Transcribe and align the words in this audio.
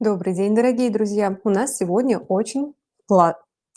Добрый 0.00 0.32
день, 0.32 0.54
дорогие 0.54 0.88
друзья! 0.88 1.38
У 1.44 1.50
нас 1.50 1.76
сегодня 1.76 2.18
очень 2.18 2.72
кла 3.06 3.38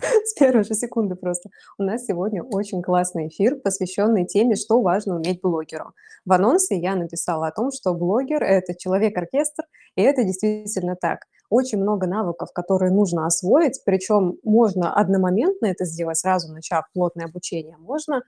С 0.00 0.34
первой 0.36 0.64
же 0.64 0.74
секунды 0.74 1.14
просто. 1.14 1.50
У 1.78 1.84
нас 1.84 2.06
сегодня 2.06 2.42
очень 2.42 2.82
классный 2.82 3.28
эфир, 3.28 3.54
посвященный 3.54 4.26
теме, 4.26 4.56
что 4.56 4.82
важно 4.82 5.14
уметь 5.14 5.40
блогеру. 5.40 5.92
В 6.24 6.32
анонсе 6.32 6.76
я 6.76 6.96
написала 6.96 7.46
о 7.46 7.52
том, 7.52 7.70
что 7.70 7.94
блогер- 7.94 8.42
это 8.42 8.74
человек-оркестр, 8.76 9.62
и 9.94 10.02
это 10.02 10.24
действительно 10.24 10.96
так. 10.96 11.20
Очень 11.50 11.78
много 11.78 12.08
навыков, 12.08 12.48
которые 12.52 12.90
нужно 12.90 13.24
освоить, 13.24 13.80
причем 13.86 14.38
можно 14.42 14.92
одномоментно 14.92 15.66
это 15.66 15.84
сделать, 15.84 16.18
сразу 16.18 16.52
начав 16.52 16.86
плотное 16.92 17.26
обучение, 17.26 17.76
можно, 17.78 18.22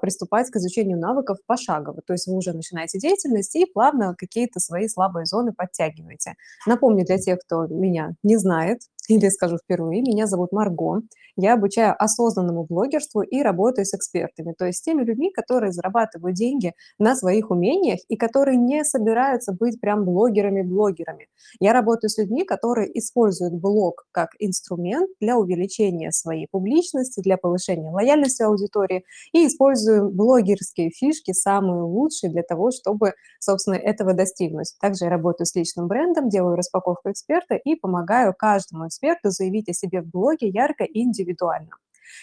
приступать 0.00 0.50
к 0.50 0.56
изучению 0.56 0.98
навыков 0.98 1.38
пошагово. 1.46 2.02
То 2.06 2.12
есть 2.12 2.26
вы 2.26 2.34
уже 2.34 2.52
начинаете 2.52 2.98
деятельность 2.98 3.54
и 3.56 3.66
плавно 3.66 4.14
какие-то 4.16 4.60
свои 4.60 4.88
слабые 4.88 5.26
зоны 5.26 5.52
подтягиваете. 5.52 6.34
Напомню 6.66 7.04
для 7.04 7.18
тех, 7.18 7.38
кто 7.40 7.66
меня 7.66 8.14
не 8.22 8.36
знает 8.36 8.80
или 9.08 9.28
скажу 9.28 9.56
впервые: 9.58 10.02
меня 10.02 10.26
зовут 10.26 10.52
Марго. 10.52 11.02
Я 11.36 11.54
обучаю 11.54 11.94
осознанному 11.98 12.64
блогерству 12.64 13.22
и 13.22 13.42
работаю 13.42 13.84
с 13.86 13.94
экспертами, 13.94 14.54
то 14.58 14.66
есть 14.66 14.78
с 14.78 14.82
теми 14.82 15.02
людьми, 15.02 15.30
которые 15.30 15.72
зарабатывают 15.72 16.36
деньги 16.36 16.74
на 16.98 17.14
своих 17.16 17.50
умениях 17.50 18.00
и 18.08 18.16
которые 18.16 18.56
не 18.56 18.84
собираются 18.84 19.52
быть 19.52 19.80
прям 19.80 20.04
блогерами-блогерами. 20.04 21.28
Я 21.60 21.72
работаю 21.72 22.10
с 22.10 22.18
людьми, 22.18 22.44
которые 22.44 22.96
используют 22.98 23.54
блог 23.54 24.06
как 24.12 24.30
инструмент 24.38 25.10
для 25.20 25.38
увеличения 25.38 26.10
своей 26.10 26.48
публичности, 26.50 27.20
для 27.20 27.36
повышения 27.36 27.90
лояльности 27.90 28.42
аудитории 28.42 29.04
и 29.32 29.46
использую 29.46 30.10
блогерские 30.10 30.90
фишки, 30.90 31.32
самые 31.32 31.82
лучшие 31.82 32.30
для 32.30 32.42
того, 32.42 32.70
чтобы, 32.72 33.12
собственно, 33.38 33.76
этого 33.76 34.12
достигнуть. 34.12 34.74
Также 34.80 35.04
я 35.04 35.10
работаю 35.10 35.46
с 35.46 35.54
личным 35.54 35.86
брендом, 35.86 36.28
делаю 36.28 36.56
распаковку 36.56 37.10
эксперта 37.10 37.54
и 37.54 37.74
помогаю 37.76 38.34
каждому 38.36 38.86
эксперту 38.88 38.97
заявить 39.30 39.68
о 39.68 39.72
себе 39.72 40.02
в 40.02 40.10
блоге 40.10 40.48
ярко 40.48 40.84
и 40.84 41.02
индивидуально. 41.02 41.70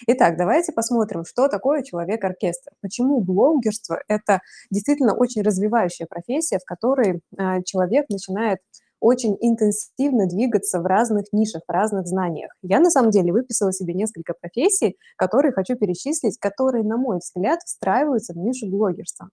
Итак, 0.06 0.36
давайте 0.36 0.72
посмотрим, 0.72 1.24
что 1.24 1.48
такое 1.48 1.82
человек-оркестр. 1.82 2.72
Почему 2.82 3.20
блогерство- 3.20 4.02
это 4.08 4.40
действительно 4.70 5.14
очень 5.14 5.42
развивающая 5.42 6.06
профессия, 6.06 6.58
в 6.58 6.64
которой, 6.64 7.20
а, 7.38 7.62
человек 7.62 8.06
начинает 8.10 8.58
очень 9.00 9.36
интенсивно 9.40 10.26
двигаться 10.26 10.80
в 10.80 10.86
разных 10.86 11.26
нишах, 11.32 11.62
в 11.68 11.70
разных 11.70 12.06
знаниях. 12.06 12.50
Я 12.62 12.80
на 12.80 12.90
самом 12.90 13.10
деле 13.10 13.32
выписала 13.32 13.72
себе 13.72 13.94
несколько 13.94 14.34
профессий, 14.40 14.96
которые 15.16 15.52
хочу 15.52 15.76
перечислить, 15.76 16.38
которые, 16.38 16.82
на 16.82 16.96
мой 16.96 17.18
взгляд, 17.18 17.60
встраиваются 17.64 18.32
в 18.32 18.38
нишу 18.38 18.66
блогерства. 18.68 19.28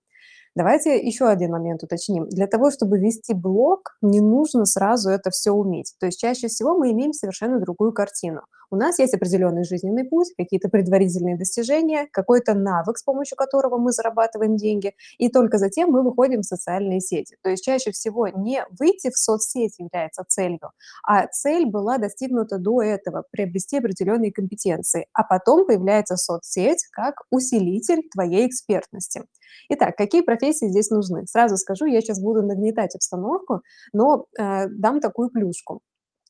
Давайте 0.55 0.99
еще 0.99 1.25
один 1.27 1.51
момент 1.51 1.81
уточним. 1.83 2.29
Для 2.29 2.45
того, 2.45 2.69
чтобы 2.69 2.99
вести 2.99 3.33
блог, 3.33 3.95
не 4.03 4.21
нужно 4.21 4.65
сразу 4.65 5.09
это 5.09 5.31
всё 5.31 5.53
уметь. 5.53 5.95
То 5.99 6.05
есть 6.05 6.19
чаще 6.19 6.47
всего 6.47 6.77
мы 6.77 6.91
имеем 6.91 7.11
совершенно 7.13 7.59
другую 7.59 7.91
картину. 7.91 8.41
У 8.69 8.75
нас 8.75 8.97
есть 8.99 9.13
определенный 9.15 9.63
жизненный 9.63 10.03
путь, 10.03 10.33
какие-то 10.37 10.67
предварительные 10.69 11.37
достижения, 11.37 12.07
какой-то 12.11 12.53
навык, 12.55 12.97
с 12.97 13.03
помощью 13.03 13.35
которого 13.35 13.77
мы 13.77 13.91
зарабатываем 13.91 14.55
деньги, 14.55 14.93
и 15.19 15.29
только 15.29 15.57
затем 15.59 15.89
мы 15.91 16.01
выходим 16.03 16.41
в 16.41 16.45
социальные 16.45 16.99
сети. 17.01 17.35
То 17.43 17.49
есть 17.49 17.63
чаще 17.63 17.91
всего 17.91 18.27
не 18.29 18.63
выйти 18.79 19.09
в 19.11 19.17
соцсеть 19.17 19.75
является 19.79 20.23
целью, 20.27 20.71
а 21.07 21.27
цель 21.27 21.65
была 21.69 21.97
достигнута 21.99 22.57
до 22.57 22.81
этого- 22.81 23.23
приобрести 23.31 23.77
определенные 23.77 24.31
компетенции, 24.31 25.07
а 25.13 25.23
потом 25.23 25.65
появляется 25.67 26.15
соцсеть 26.17 26.87
как 26.91 27.21
усилитель 27.31 28.01
твоей 28.11 28.47
экспертности. 28.47 29.23
Итак, 29.69 29.95
какие 29.97 30.21
профессии 30.21 30.67
здесь 30.67 30.89
нужны? 30.89 31.25
Сразу 31.27 31.57
скажу, 31.57 31.85
я 31.85 32.01
щас 32.01 32.19
буду 32.21 32.41
нагнетать 32.43 32.95
обстановку, 32.95 33.61
но, 33.93 34.25
э, 34.37 34.67
дам 34.69 34.99
такую 35.01 35.29
плюшку. 35.29 35.81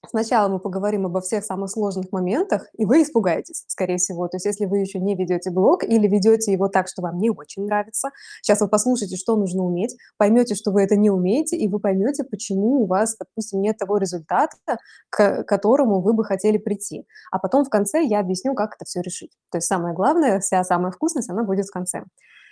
Сначала 0.10 0.50
мы 0.50 0.60
поговорим 0.60 1.06
обо 1.06 1.22
всех 1.22 1.46
самых 1.46 1.70
сложных 1.72 2.12
моментах, 2.12 2.68
и 2.78 2.86
вы 2.86 3.04
испугаетесь, 3.04 3.64
скорее 3.68 3.98
всего. 3.98 4.28
То 4.28 4.36
есть 4.36 4.46
если 4.46 4.66
вы 4.66 4.80
еще 4.80 5.00
не 5.00 5.16
ведете 5.16 5.50
блог 5.50 5.84
или 5.84 6.08
ведете 6.08 6.52
его 6.52 6.68
так, 6.68 6.90
что 6.90 7.02
вам 7.02 7.20
не 7.20 7.30
очень 7.30 7.66
нравится, 7.66 8.10
щас 8.46 8.60
вы 8.60 8.68
послушаете, 8.68 9.16
что 9.16 9.38
нужно 9.38 9.64
уметь, 9.64 9.96
поймете, 10.18 10.56
что 10.56 10.72
вы 10.72 10.84
это 10.84 10.98
не 10.98 11.10
умеете, 11.10 11.56
и 11.56 11.70
вы 11.70 11.80
поймете, 11.80 12.26
почему 12.26 12.84
у 12.84 12.86
вас, 12.86 13.16
допустим, 13.18 13.62
нет 13.62 13.78
того 13.78 13.98
результата, 13.98 14.58
к 15.10 15.44
которому 15.44 16.02
вы 16.02 16.14
бы 16.14 16.26
хотели 16.26 16.58
прийти. 16.58 17.06
А 17.32 17.40
потом 17.40 17.64
в 17.64 17.70
конце 17.70 18.04
я 18.04 18.20
объясню, 18.20 18.56
как 18.56 18.76
это 18.76 18.84
всё 18.86 19.00
решить. 19.02 19.32
То 19.52 19.58
есть 19.60 19.68
самое 19.68 19.96
главное, 19.96 20.40
вся 20.42 20.64
самая 20.66 20.92
вкусность, 20.92 21.30
она 21.30 21.44
будет 21.44 21.66
в 21.68 21.72
конце. 21.72 22.04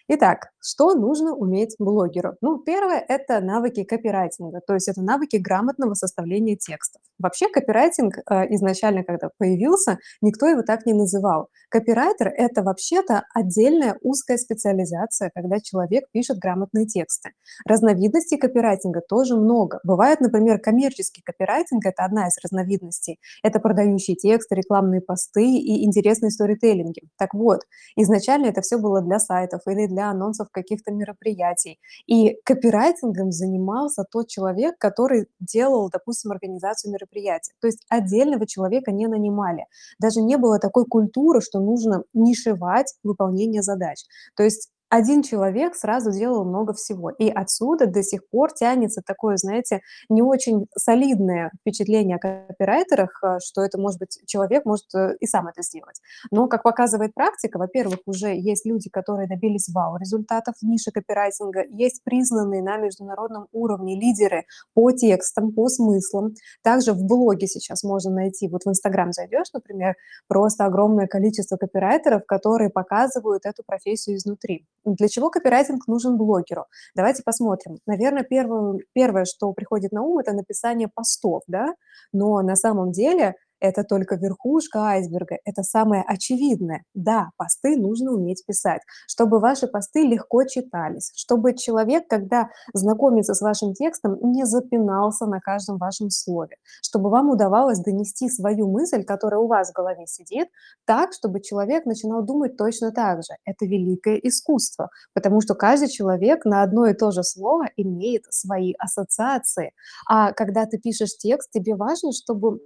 Итак, 0.08 0.48
что 0.60 0.94
нужно 0.96 1.34
уметь 1.36 1.76
блогеру? 1.80 2.36
Ну, 2.42 2.60
первое- 2.60 3.04
это 3.08 3.40
навыки 3.40 3.84
копирайтинга, 3.84 4.60
то 4.66 4.74
есть 4.74 4.88
это 4.88 5.02
навыки 5.02 5.38
грамотного 5.38 5.94
составления 5.94 6.56
текстов. 6.56 7.02
Вообще 7.20 7.48
копирайтинг, 7.50 8.18
э, 8.30 8.54
изначально, 8.56 9.04
когда 9.04 9.30
появился, 9.38 9.98
никто 10.22 10.48
его 10.48 10.64
так 10.64 10.86
не 10.86 10.94
называл. 10.94 11.48
Копирайтер- 11.70 12.28
это 12.36 12.64
вообще-то 12.64 13.24
отдельная 13.34 13.98
узкая 14.02 14.38
специализация, 14.38 15.32
когда 15.34 15.60
человек 15.60 16.06
пишет 16.12 16.38
грамотные 16.40 16.86
тексты. 16.86 17.32
Разновидностей 17.66 18.38
копирайтинга 18.38 19.02
тоже 19.08 19.36
много. 19.36 19.80
Бывает, 19.84 20.20
например, 20.20 20.60
коммерческий 20.60 21.22
копирайтинг- 21.22 21.86
это 21.86 22.04
одна 22.06 22.28
из 22.28 22.38
разновидностей. 22.44 23.20
Это 23.44 23.60
продающие 23.60 24.16
тексты, 24.16 24.56
рекламные 24.56 25.02
посты 25.02 25.44
и 25.46 25.86
интересные 25.86 26.32
сторителлинги. 26.32 27.02
Так 27.18 27.34
вот, 27.34 27.62
изначально 27.96 28.48
это 28.48 28.62
всё 28.62 28.80
было 28.80 29.02
для 29.02 29.20
сайтов 29.20 29.62
или 29.68 29.88
для 29.92 30.10
анонсов 30.10 30.48
каких-то 30.52 30.92
мероприятий, 30.92 31.80
и 32.08 32.38
копирайтингом 32.44 33.32
занимался 33.32 34.04
тот 34.10 34.28
человек, 34.28 34.78
который 34.78 35.28
делал, 35.40 35.90
допустим, 35.92 36.32
организацию 36.32 36.92
мероприятия. 36.92 37.54
То 37.60 37.68
есть 37.68 37.86
отдельного 37.90 38.48
человека 38.48 38.92
не 38.92 39.08
нанимали. 39.08 39.66
Даже 40.00 40.22
не 40.22 40.38
было 40.38 40.60
такой 40.60 40.86
культуры, 40.86 41.42
что 41.42 41.60
нужно 41.60 42.04
нишевать 42.14 42.96
выполнение 43.04 43.62
задач. 43.62 44.04
То 44.36 44.44
есть 44.44 44.70
один 44.92 45.24
человек 45.24 45.76
сразу 45.76 46.12
делал 46.12 46.44
много 46.44 46.74
всего, 46.74 47.12
и 47.12 47.30
отсюда 47.30 47.86
до 47.88 48.04
сих 48.04 48.28
пор 48.30 48.52
тянется 48.52 49.02
такое, 49.02 49.38
знаете, 49.38 49.80
не 50.10 50.22
очень 50.22 50.68
солидное 50.78 51.50
впечатление 51.62 52.18
о 52.18 52.20
копирайтерах, 52.20 53.24
э, 53.24 53.38
что 53.42 53.62
это, 53.62 53.80
может 53.80 54.00
быть, 54.00 54.20
человек 54.28 54.66
может, 54.66 54.94
э, 54.94 55.16
и 55.22 55.26
сам 55.28 55.48
это 55.48 55.62
сделать. 55.62 56.02
Но, 56.30 56.48
как 56.48 56.64
показывает 56.64 57.14
практика, 57.14 57.58
во-первых, 57.58 58.00
уже 58.06 58.36
есть 58.36 58.66
люди, 58.66 58.90
которые 58.90 59.30
добились 59.30 59.70
вау-результатов 59.70 60.56
в 60.62 60.66
нише 60.66 60.92
копирайтинга, 60.92 61.64
есть 61.70 62.04
признанные 62.04 62.62
на 62.62 62.76
международном 62.76 63.48
уровне 63.54 63.98
лидеры 63.98 64.44
по 64.74 64.92
текстам, 64.92 65.54
по 65.54 65.70
смыслам. 65.70 66.34
Также 66.64 66.92
в 66.92 67.02
блоге 67.06 67.48
сейчас 67.48 67.84
можно 67.84 68.12
найти, 68.12 68.50
вот 68.50 68.64
в 68.66 68.68
"Инстаграм" 68.70 69.14
зайдешь, 69.14 69.54
например, 69.54 69.96
просто 70.28 70.66
огромное 70.66 71.08
количество 71.08 71.56
копирайтеров, 71.56 72.26
которые 72.26 72.70
показывают 72.70 73.46
эту 73.46 73.64
профессию 73.66 74.18
изнутри. 74.18 74.68
Для 74.86 75.08
чего 75.08 75.30
копирайтинг 75.30 75.88
нужен 75.88 76.18
блогеру? 76.18 76.66
Давайте 76.96 77.24
посмотрим. 77.24 77.78
Наверно, 77.86 78.24
первым 78.24 78.80
первое, 78.94 79.26
что 79.26 79.54
приходит 79.54 79.92
на 79.92 80.02
ум- 80.02 80.20
это 80.20 80.34
написание 80.34 80.88
постов, 80.94 81.44
да? 81.48 81.76
Но 82.14 82.42
на 82.42 82.56
самом 82.56 82.92
деле 82.92 83.36
это 83.62 83.84
только 83.84 84.16
верхушка 84.16 84.80
айсберга, 84.80 85.38
это 85.46 85.64
самое 85.64 86.04
очевидное. 86.06 86.84
Да, 86.94 87.30
посты 87.38 87.78
нужно 87.78 88.12
уметь 88.12 88.44
писать, 88.46 88.82
чтобы 89.08 89.40
ваши 89.40 89.68
посты 89.68 90.02
легко 90.02 90.44
читались, 90.44 91.12
чтобы 91.16 91.56
человек, 91.56 92.08
когда 92.10 92.50
знакомится 92.74 93.34
с 93.34 93.42
вашим 93.42 93.74
текстом, 93.74 94.18
не 94.22 94.46
запинался 94.46 95.28
на 95.28 95.40
каждом 95.40 95.78
вашем 95.78 96.10
слове, 96.10 96.58
чтобы 96.82 97.10
вам 97.10 97.30
удавалось 97.30 97.80
донести 97.80 98.30
свою 98.30 98.68
мысль, 98.70 99.04
которая 99.04 99.40
у 99.40 99.48
вас 99.48 99.70
в 99.70 99.74
голове 99.74 100.08
сидит, 100.08 100.50
так, 100.86 101.14
чтобы 101.14 101.40
человек 101.42 101.86
начинал 101.86 102.24
думать 102.24 102.58
точно 102.58 102.92
так 102.92 103.20
же. 103.20 103.36
Это 103.46 103.66
великое 103.66 104.16
искусство, 104.16 104.90
потому 105.14 105.42
что 105.42 105.54
каждый 105.54 105.88
человек 105.88 106.46
на 106.46 106.64
одно 106.64 106.88
и 106.88 106.94
то 106.94 107.12
же 107.12 107.24
слово 107.24 107.66
имеет 107.78 108.24
свои 108.30 108.74
ассоциации. 108.80 109.74
А 110.10 110.34
когда 110.34 110.66
ты 110.66 110.80
пишешь 110.80 111.16
текст, 111.18 111.52
тебе 111.52 111.76
важно, 111.76 112.12
чтобы 112.12 112.60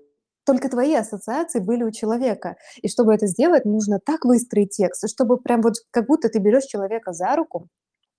только 0.45 0.69
твои 0.69 0.93
ассоциации 0.95 1.59
были 1.59 1.83
у 1.83 1.91
человека. 1.91 2.57
И 2.81 2.87
чтобы 2.87 3.13
это 3.13 3.27
сделать, 3.27 3.65
нужно 3.65 3.99
так 3.99 4.25
выстроить 4.25 4.71
текст, 4.71 5.09
чтобы 5.09 5.37
прям 5.37 5.61
вот 5.61 5.75
как 5.91 6.07
будто 6.07 6.29
ты 6.29 6.39
берешь 6.39 6.65
человека 6.65 7.13
за 7.13 7.35
руку 7.35 7.67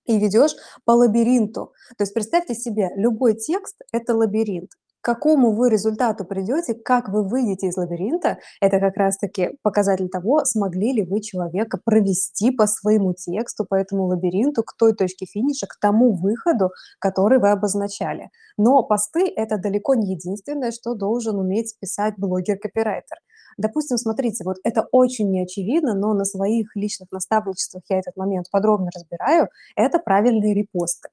и 0.06 0.18
ведешь 0.18 0.54
по 0.84 0.92
лабиринту. 0.92 1.72
То 1.98 2.02
есть 2.02 2.14
представьте 2.14 2.54
себе, 2.54 2.90
любой 2.96 3.34
текст- 3.34 3.82
это 3.92 4.14
лабиринт. 4.14 4.70
Какому 5.06 5.52
вы 5.52 5.70
результату 5.70 6.24
придете, 6.24 6.74
как 6.74 7.08
вы 7.10 7.22
выйдете 7.22 7.68
из 7.68 7.76
лабиринта- 7.76 8.38
это 8.60 8.80
как 8.80 8.96
раз 8.96 9.16
таки 9.16 9.50
показатель 9.62 10.08
того, 10.08 10.44
смогли 10.44 10.92
ли 10.94 11.04
вы 11.04 11.20
человека 11.20 11.78
провести 11.84 12.50
по 12.50 12.66
своему 12.66 13.14
тексту, 13.14 13.64
по 13.64 13.76
этому 13.76 14.06
лабиринту 14.06 14.64
к 14.64 14.74
той 14.76 14.94
точке 14.94 15.26
финиша, 15.26 15.68
к 15.68 15.78
тому 15.80 16.12
выходу, 16.12 16.70
который 16.98 17.38
вы 17.38 17.52
обозначали. 17.52 18.30
Но 18.58 18.82
посты- 18.82 19.32
это 19.36 19.58
далеко 19.58 19.94
не 19.94 20.14
единственное, 20.14 20.72
что 20.72 20.94
должен 20.94 21.38
уметь 21.38 21.76
писать 21.78 22.14
блогер-копирайтер. 22.18 23.18
Допустим, 23.58 23.98
смотрите, 23.98 24.42
вот 24.42 24.56
это 24.64 24.88
очень 24.90 25.30
неочевидно, 25.30 25.94
но 25.94 26.14
на 26.14 26.24
своих 26.24 26.74
личных 26.74 27.12
наставничествах 27.12 27.84
я 27.88 28.00
этот 28.00 28.16
момент 28.16 28.46
подробно 28.50 28.90
разбираю- 28.92 29.50
это 29.76 30.00
правильные 30.00 30.52
репосты. 30.52 31.10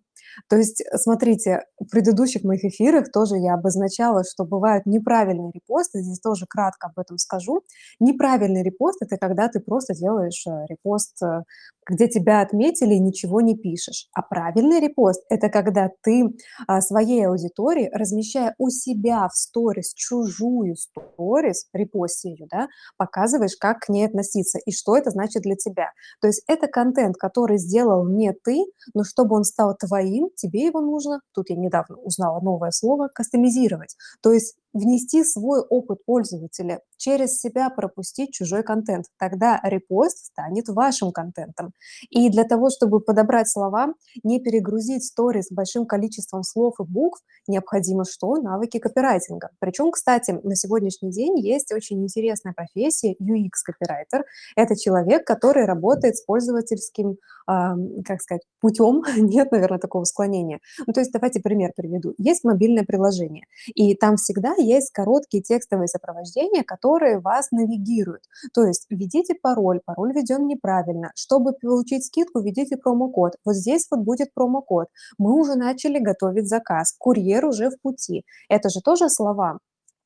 То 0.50 0.57
есть, 0.57 0.81
э, 0.81 0.97
смотрите, 0.97 1.62
в 1.80 1.89
предыдущих 1.89 2.44
моих 2.44 2.63
эфирах 2.65 3.12
тоже 3.12 3.38
я 3.38 3.53
обозначала, 3.56 4.24
что 4.24 4.45
бывают 4.45 4.85
неправильные 4.85 5.51
репосты. 5.53 6.01
Здесь 6.01 6.19
тоже 6.19 6.45
кратко 6.47 6.88
об 6.88 7.00
этом 7.00 7.18
скажу. 7.18 7.62
Неправильный 8.00 8.63
репост- 8.63 9.01
это 9.01 9.18
когда 9.18 9.47
ты 9.50 9.59
просто 9.59 9.94
делаешь, 9.95 10.44
э, 10.47 10.65
репост, 10.69 11.21
э, 11.24 11.44
где 11.89 12.07
тебя 12.07 12.41
отметили 12.41 12.94
и 12.95 13.00
ничего 13.00 13.41
не 13.41 13.56
пишешь. 13.57 14.07
А 14.13 14.21
правильный 14.21 14.80
репост- 14.80 15.24
это 15.30 15.50
когда 15.50 15.89
ты, 16.01 16.33
а, 16.68 16.79
своей 16.81 17.27
аудитории, 17.27 17.89
размещая 17.94 18.56
у 18.57 18.69
себя 18.69 19.27
в 19.27 19.36
сторис 19.38 19.94
чужую 19.94 20.75
сторис, 20.77 21.68
репостя 21.74 22.29
её, 22.29 22.45
да, 22.50 22.68
показываешь, 22.97 23.57
как 23.59 23.79
к 23.81 23.89
ней 23.89 24.06
относиться 24.06 24.59
и 24.65 24.71
что 24.71 24.95
это 24.95 25.09
значит 25.12 25.41
для 25.44 25.56
тебя. 25.56 25.89
То 26.21 26.27
есть 26.27 26.44
это 26.47 26.68
контент, 26.68 27.18
который 27.18 27.57
сделал 27.57 28.07
не 28.07 28.31
ты, 28.33 28.63
но 28.94 29.03
чтобы 29.03 29.36
он 29.36 29.44
стал 29.44 29.75
твоим, 29.77 30.23
тебе 30.36 30.66
его 30.66 30.81
нужно, 30.81 31.22
тут 31.34 31.50
я 31.50 31.56
недавно 31.56 31.98
узнала 31.98 32.40
новое 32.42 32.72
слово, 32.72 33.10
кастомизировать. 33.14 33.96
То 34.22 34.31
есть 34.31 34.56
внести 34.74 35.24
свой 35.24 35.62
опыт 35.62 36.00
пользователя, 36.06 36.81
через 36.98 37.40
себя 37.40 37.70
пропустить 37.70 38.31
чужой 38.31 38.64
контент. 38.64 39.06
Тогда 39.20 39.60
репост 39.64 40.25
станет 40.25 40.70
вашим 40.70 41.12
контентом. 41.12 41.74
И 42.10 42.30
для 42.30 42.46
того, 42.46 42.70
чтобы 42.70 43.02
подобрать 43.02 43.50
слова, 43.50 43.94
не 44.24 44.40
перегрузить 44.40 45.04
сторис 45.04 45.48
большим 45.52 45.86
количеством 45.86 46.44
слов 46.44 46.75
и 46.80 46.84
букв, 46.84 47.22
необходимо 47.48 48.06
что? 48.06 48.38
Навыки 48.38 48.80
копирайтинга. 48.80 49.50
Причем, 49.60 49.92
кстати, 49.92 50.31
на 50.44 50.56
сегодняшний 50.56 51.12
день 51.12 51.40
есть 51.40 51.74
очень 51.74 52.02
интересная 52.04 52.54
профессия 52.54 53.16
UX-копирайтер. 53.20 54.24
Это 54.56 54.75
человек, 54.78 55.25
который 55.28 55.66
работает 55.66 56.16
с 56.16 56.24
пользовательским, 56.24 57.18
ам, 57.48 58.02
как 58.04 58.22
сказать, 58.22 58.44
путем. 58.62 59.04
Нет, 59.18 59.52
наверно, 59.52 59.78
такого 59.78 60.06
склонения. 60.06 60.60
Ну, 60.88 60.94
то 60.94 61.02
есть 61.02 61.12
давайте 61.12 61.42
пример 61.42 61.74
приведу. 61.75 62.14
Есть 62.18 62.46
мобильное 62.46 62.86
приложение, 62.86 63.46
и 63.75 63.94
там 63.96 64.16
всегда 64.16 64.54
есть 64.63 64.92
короткие 64.92 65.44
текстовые 65.44 65.88
сопровождения, 65.88 66.63
которые 66.63 67.19
вас 67.19 67.51
навигируют. 67.51 68.24
То 68.54 68.65
есть 68.65 68.86
введите 68.89 69.36
пароль, 69.36 69.81
пароль 69.86 70.13
введен 70.13 70.48
неправильно. 70.48 71.12
Чтобы 71.15 71.54
получить 71.54 72.06
скидку, 72.06 72.42
введите 72.42 72.77
промокод. 72.77 73.33
Вот 73.45 73.56
здесь 73.56 73.88
вот 73.92 74.01
будет 74.01 74.33
промокод. 74.33 74.88
Мы 75.18 75.33
уже 75.39 75.56
начали 75.56 76.00
готовить 76.00 76.48
заказ, 76.48 76.95
курьер 76.98 77.45
уже 77.45 77.69
в 77.69 77.80
пути. 77.81 78.24
Это 78.50 78.69
же 78.69 78.81
тоже 78.81 79.10
слова. 79.10 79.60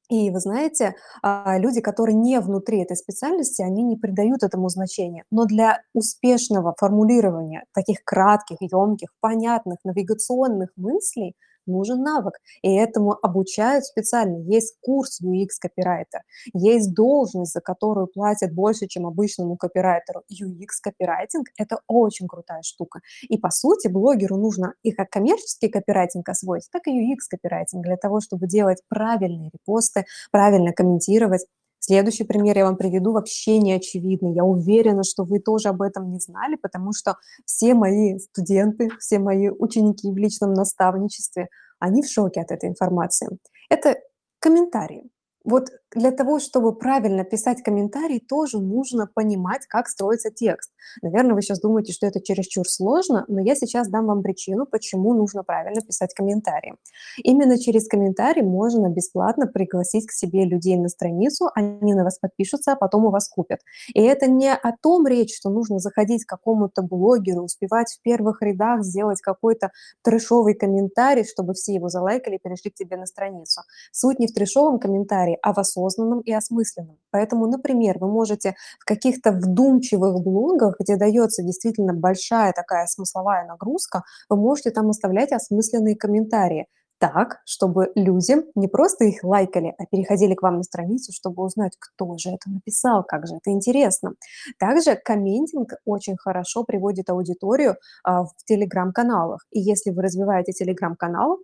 И 0.09 0.29
вы 0.31 0.39
знаете, 0.39 0.95
а, 1.21 1.57
люди, 1.57 1.81
которые 1.81 2.15
не 2.15 2.39
внутри 2.39 2.81
этой 2.81 2.95
специальности, 2.95 3.61
они 3.61 3.83
не 3.83 3.97
придают 3.97 4.41
этому 4.41 4.69
значения. 4.69 5.25
Но 5.31 5.45
для 5.45 5.81
успешного 5.93 6.73
формулирования 6.79 7.65
таких 7.73 8.03
кратких, 8.05 8.57
ёмких, 8.61 9.09
понятных 9.19 9.79
навигационных 9.83 10.69
мыслей 10.77 11.35
нужен 11.67 12.01
навык, 12.01 12.39
и 12.61 12.73
этому 12.75 13.17
обучают 13.21 13.85
специально. 13.85 14.37
Есть 14.51 14.75
курс 14.81 15.21
UX-копирайтер, 15.21 16.21
есть 16.53 16.93
должность, 16.93 17.53
за 17.53 17.61
которую 17.61 18.07
платят 18.07 18.53
больше, 18.53 18.87
чем 18.87 19.05
обычному 19.05 19.57
копирайтеру. 19.57 20.23
UX-копирайтинг- 20.31 21.51
это 21.57 21.79
очень 21.87 22.27
крутая 22.27 22.61
штука. 22.63 23.01
И, 23.21 23.37
по 23.37 23.49
сути, 23.51 23.87
блогеру 23.87 24.37
нужно 24.37 24.73
и 24.83 24.91
как 24.91 25.09
коммерческий 25.09 25.69
копирайтинг 25.69 26.27
освоить, 26.29 26.67
так 26.71 26.87
и 26.87 26.91
UX-копирайтинг 26.91 27.83
для 27.83 27.97
того, 27.97 28.21
чтобы 28.21 28.47
делать 28.47 28.81
правильные 28.89 29.49
репосты, 29.53 30.05
правильно 30.31 30.73
комментировать. 30.73 31.45
Следующий 31.79 32.23
пример 32.23 32.57
я 32.57 32.65
вам 32.65 32.75
приведу, 32.75 33.13
вообще 33.13 33.59
не 33.59 33.73
очевидный. 33.73 34.33
Я 34.33 34.43
уверена, 34.43 35.03
что 35.03 35.23
вы 35.23 35.39
тоже 35.39 35.69
об 35.69 35.81
этом 35.81 36.11
не 36.11 36.19
знали, 36.19 36.55
потому 36.55 36.91
что 36.93 37.15
все 37.45 37.73
мои 37.73 38.17
студенты, 38.19 38.89
все 38.99 39.19
мои 39.19 39.49
ученики 39.49 40.11
в 40.11 40.17
личном 40.17 40.53
наставничестве, 40.53 41.49
они 41.79 42.01
в 42.01 42.09
шоке 42.09 42.41
от 42.41 42.51
этой 42.51 42.69
информации. 42.69 43.29
Это 43.69 43.95
комментарии. 44.39 45.09
Вот 45.47 45.69
для 45.95 46.11
того, 46.11 46.39
чтобы 46.39 46.75
правильно 46.75 47.23
писать 47.23 47.63
комментарий, 47.63 48.19
тоже 48.19 48.59
нужно 48.59 49.07
понимать, 49.07 49.65
как 49.67 49.87
строится 49.87 50.29
текст. 50.29 50.71
Наверно, 51.01 51.35
вы 51.35 51.41
щас 51.41 51.61
думаете, 51.61 51.93
что 51.93 52.05
это 52.05 52.21
чересчур 52.21 52.67
сложно, 52.67 53.23
но 53.29 53.39
я 53.39 53.55
сейчас 53.55 53.87
дам 53.87 54.07
вам 54.07 54.21
причину, 54.21 54.65
почему 54.65 55.13
нужно 55.13 55.43
правильно 55.43 55.81
писать 55.81 56.13
комментарии. 56.13 56.75
Именно 57.23 57.57
через 57.57 57.87
комментарий 57.87 58.41
можно 58.41 58.89
бесплатно 58.89 59.47
пригласить 59.47 60.07
к 60.07 60.11
себе 60.11 60.43
людей 60.43 60.75
на 60.75 60.89
страницу, 60.89 61.49
они 61.55 61.93
на 61.93 62.03
вас 62.03 62.19
подпишутся, 62.19 62.73
а 62.73 62.75
потом 62.75 63.05
у 63.05 63.09
вас 63.09 63.29
купят. 63.29 63.61
И 63.93 64.01
это 64.01 64.29
не 64.29 64.53
о 64.53 64.73
том 64.81 65.07
речь, 65.07 65.35
что 65.35 65.49
нужно 65.49 65.79
заходить 65.79 66.25
к 66.25 66.29
какому-то 66.29 66.81
блогеру, 66.81 67.43
успевать 67.43 67.93
в 67.93 68.01
первых 68.01 68.41
рядах 68.41 68.83
сделать 68.83 69.21
какой-то 69.21 69.71
трэшовый 70.03 70.55
комментарий, 70.55 71.23
чтобы 71.23 71.53
все 71.53 71.73
его 71.73 71.87
залайкали 71.87 72.35
и 72.35 72.39
перешли 72.39 72.69
к 72.69 72.75
тебе 72.75 72.97
на 72.97 73.05
страницу. 73.05 73.61
Суть 73.93 74.19
не 74.19 74.27
в 74.27 74.33
трэшовом 74.33 74.79
комментарии, 74.79 75.36
а 75.41 75.53
в 75.53 75.59
осознанном 75.59 76.21
и 76.21 76.31
осмысленном. 76.31 76.97
Поэтому, 77.11 77.47
например, 77.47 77.97
вы 77.99 78.07
можете 78.07 78.55
в 78.79 78.85
каких-то 78.85 79.31
вдумчивых 79.31 80.21
блогах, 80.23 80.75
где 80.79 80.95
даётся 80.97 81.43
действительно 81.43 81.93
большая 81.93 82.53
такая 82.53 82.87
смысловая 82.87 83.45
нагрузка, 83.47 84.03
вы 84.29 84.37
можете 84.37 84.71
там 84.71 84.89
оставлять 84.89 85.31
осмысленные 85.31 85.95
комментарии 85.95 86.67
так, 86.99 87.41
чтобы 87.45 87.91
люди 87.95 88.35
не 88.55 88.67
просто 88.67 89.05
их 89.05 89.23
лайкали, 89.23 89.73
а 89.77 89.85
переходили 89.85 90.33
к 90.33 90.41
вам 90.41 90.57
на 90.57 90.63
страницу, 90.63 91.11
чтобы 91.13 91.43
узнать, 91.43 91.73
кто 91.79 92.17
же 92.17 92.29
это 92.29 92.49
написал, 92.49 93.03
как 93.03 93.27
же 93.27 93.35
это 93.35 93.51
интересно. 93.51 94.13
Также 94.59 94.95
комментинг 94.95 95.73
очень 95.85 96.17
хорошо 96.17 96.63
приводит 96.63 97.09
аудиторию, 97.09 97.75
а, 98.03 98.23
в 98.23 98.31
телеграм-каналах. 98.45 99.45
И 99.51 99.59
если 99.59 99.91
вы 99.91 100.01
развиваете 100.01 100.53
телеграм-канал 100.53 101.37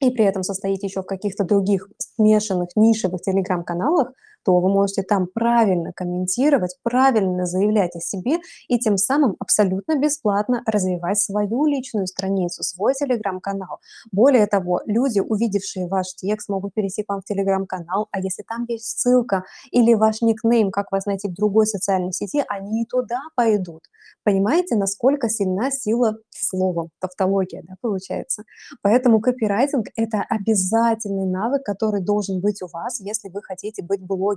и 0.00 0.10
при 0.10 0.24
этом 0.24 0.42
состоите 0.42 0.86
ещё 0.86 1.02
в 1.02 1.06
каких-то 1.06 1.44
других 1.44 1.88
смешанных 1.98 2.68
нишевых 2.76 3.20
телеграм-каналах, 3.22 4.12
то 4.44 4.58
вы 4.60 4.68
можете 4.70 5.02
там 5.02 5.26
правильно 5.32 5.92
комментировать, 5.94 6.76
правильно 6.82 7.46
заявлять 7.46 7.94
о 7.96 8.00
себе 8.00 8.38
и 8.68 8.78
тем 8.78 8.96
самым 8.96 9.36
абсолютно 9.38 9.98
бесплатно 9.98 10.62
развивать 10.66 11.18
свою 11.18 11.66
личную 11.66 12.06
страницу, 12.06 12.62
свой 12.62 12.94
телеграм-канал. 12.94 13.78
Более 14.12 14.46
того, 14.46 14.80
люди, 14.86 15.20
увидевшие 15.20 15.86
ваш 15.88 16.14
текст, 16.14 16.48
могут 16.48 16.74
перейти 16.74 17.02
к 17.02 17.08
вам 17.08 17.20
в 17.20 17.24
телеграм-канал, 17.24 18.08
а 18.12 18.20
если 18.20 18.42
там 18.42 18.64
есть 18.68 18.98
ссылка 18.98 19.44
или 19.70 19.94
ваш 19.94 20.22
никнейм, 20.22 20.70
как 20.70 20.92
вас 20.92 21.06
найти 21.06 21.28
в 21.28 21.34
другой 21.34 21.66
социальной 21.66 22.12
сети, 22.12 22.42
они 22.48 22.82
и 22.82 22.86
туда 22.86 23.20
пойдут. 23.36 23.82
Понимаете, 24.24 24.76
насколько 24.76 25.28
сильна 25.28 25.70
сила 25.70 26.16
слова, 26.30 26.88
тавтология, 27.00 27.62
да, 27.66 27.74
получается? 27.80 28.44
Поэтому 28.82 29.20
копирайтинг- 29.20 29.90
это 29.96 30.24
обязательный 30.28 31.26
навык, 31.26 31.62
который 31.64 32.00
должен 32.02 32.40
быть 32.40 32.62
у 32.62 32.68
вас, 32.68 33.00
если 33.00 33.28
вы 33.28 33.42
хотите 33.42 33.82
быть 33.82 34.00
блогером. 34.02 34.27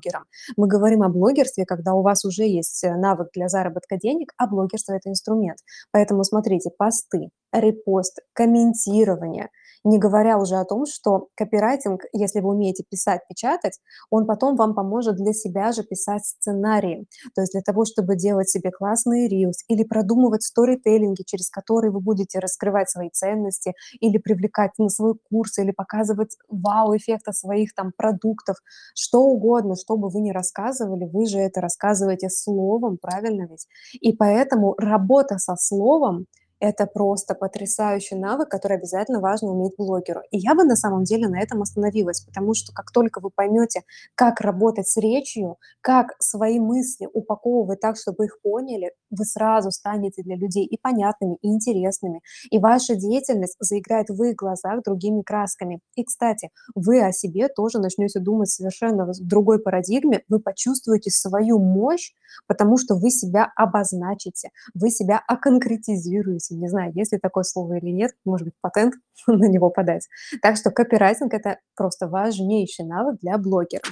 Мы 0.58 0.68
говорим 0.68 1.04
о 1.04 1.10
блогерстве, 1.10 1.66
когда 1.66 1.94
у 1.94 2.02
вас 2.02 2.26
уже 2.26 2.44
есть, 2.44 2.84
э, 2.84 2.96
навык 2.96 3.30
для 3.34 3.48
заработка 3.50 3.98
денег, 3.98 4.34
а 4.38 4.48
блогерство- 4.48 4.94
это 4.94 5.10
инструмент. 5.10 5.60
Поэтому 5.92 6.24
смотрите: 6.24 6.70
посты, 6.78 7.30
репосты, 7.52 8.22
комментирование. 8.34 9.50
Не 9.84 9.98
говоря 9.98 10.38
уже 10.38 10.58
о 10.58 10.66
том, 10.66 10.86
что 10.86 11.30
копирайтинг, 11.36 12.04
если 12.14 12.40
вы 12.40 12.50
умеете 12.50 12.84
писать, 12.88 13.22
печатать, 13.28 13.80
он 14.12 14.28
потом 14.28 14.56
вам 14.56 14.76
поможет 14.76 15.16
для 15.16 15.34
себя 15.34 15.72
же 15.72 15.84
писать 15.84 16.24
сценарии. 16.24 17.08
То 17.34 17.42
есть 17.42 17.54
для 17.54 17.62
того, 17.62 17.86
чтобы 17.86 18.16
делать 18.16 18.50
себе 18.50 18.70
классные 18.70 19.28
рилс 19.28 19.64
или 19.68 19.84
продумывать 19.84 20.44
сторителлинги, 20.44 21.24
через 21.26 21.50
которые 21.50 21.92
вы 21.92 22.00
будете 22.00 22.38
раскрывать 22.40 22.92
свои 22.92 23.10
ценности 23.10 23.74
или 24.00 24.20
привлекать 24.20 24.72
на 24.78 24.90
свой 24.90 25.16
курс, 25.32 25.58
или 25.58 25.72
показывать 25.72 26.38
вау-эффект 26.48 27.28
от 27.28 27.36
своих 27.36 27.74
там 27.74 27.92
продуктов. 27.98 28.58
Что 28.94 29.22
угодно, 29.22 29.76
что 29.76 29.98
бы 29.98 30.10
вы 30.10 30.22
ни 30.22 30.32
рассказывали, 30.32 31.06
вы 31.12 31.26
же 31.26 31.40
это 31.40 31.60
рассказываете 31.60 32.30
словом, 32.30 33.00
правильно 33.02 33.48
ведь? 33.50 33.66
И 33.94 34.14
поэтому 34.14 34.76
работа 34.78 35.40
со 35.40 35.56
словом- 35.58 36.28
это 36.62 36.86
просто 36.86 37.34
потрясающий 37.34 38.16
навык, 38.16 38.48
который 38.50 38.78
обязательно 38.78 39.20
важно 39.20 39.50
уметь 39.50 39.76
блогеру. 39.78 40.22
И 40.30 40.38
я 40.38 40.54
бы 40.54 40.64
на 40.64 40.76
самом 40.76 41.04
деле 41.04 41.28
на 41.28 41.42
этом 41.42 41.62
остановилась, 41.64 42.22
потому 42.22 42.54
что 42.54 42.72
как 42.72 42.92
только 42.92 43.20
вы 43.20 43.32
поймёте, 43.32 43.82
как 44.16 44.42
работать 44.42 44.88
с 44.88 44.96
речью, 44.98 45.58
как 45.82 46.14
свои 46.20 46.60
мысли 46.60 47.10
упаковывать 47.12 47.80
так, 47.80 47.98
чтобы 47.98 48.26
их 48.26 48.40
поняли, 48.42 48.94
вы 49.10 49.26
сразу 49.26 49.72
станете 49.72 50.22
для 50.22 50.36
людей 50.36 50.66
и 50.66 50.78
понятными, 50.78 51.38
и 51.42 51.48
интересными, 51.48 52.22
и 52.52 52.60
ваша 52.60 52.96
деятельность 52.96 53.56
заиграет 53.60 54.10
в 54.10 54.24
их 54.24 54.36
глазах 54.36 54.84
другими 54.84 55.24
красками. 55.24 55.80
И, 55.96 56.04
кстати, 56.04 56.50
вы 56.76 57.02
о 57.04 57.12
себе 57.12 57.48
тоже 57.50 57.80
начнёте 57.80 58.20
думать 58.20 58.50
совершенно 58.50 59.06
в 59.06 59.18
другой 59.20 59.60
парадигме, 59.60 60.22
вы 60.30 60.40
почувствуете 60.40 61.10
свою 61.10 61.58
мощь, 61.58 62.12
потому 62.48 62.78
что 62.78 62.96
вы 62.96 63.10
себя 63.10 63.52
обозначите, 63.56 64.50
вы 64.76 64.92
себя 64.92 65.22
оконкретизируете. 65.28 66.51
Не 66.56 66.68
знаю, 66.70 66.92
есть 66.96 67.14
ли 67.14 67.20
такое 67.20 67.44
слово 67.44 67.78
или 67.78 67.92
нет, 67.92 68.12
может 68.26 68.46
быть, 68.46 68.56
патент 68.62 68.96
на 69.28 69.48
него 69.48 69.70
подать. 69.70 70.08
Так 70.42 70.58
что 70.58 70.70
копирайтинг- 70.72 71.34
это 71.34 71.60
просто 71.76 72.08
важнейший 72.08 72.86
навык 72.86 73.20
для 73.22 73.38
блогера. 73.38 73.84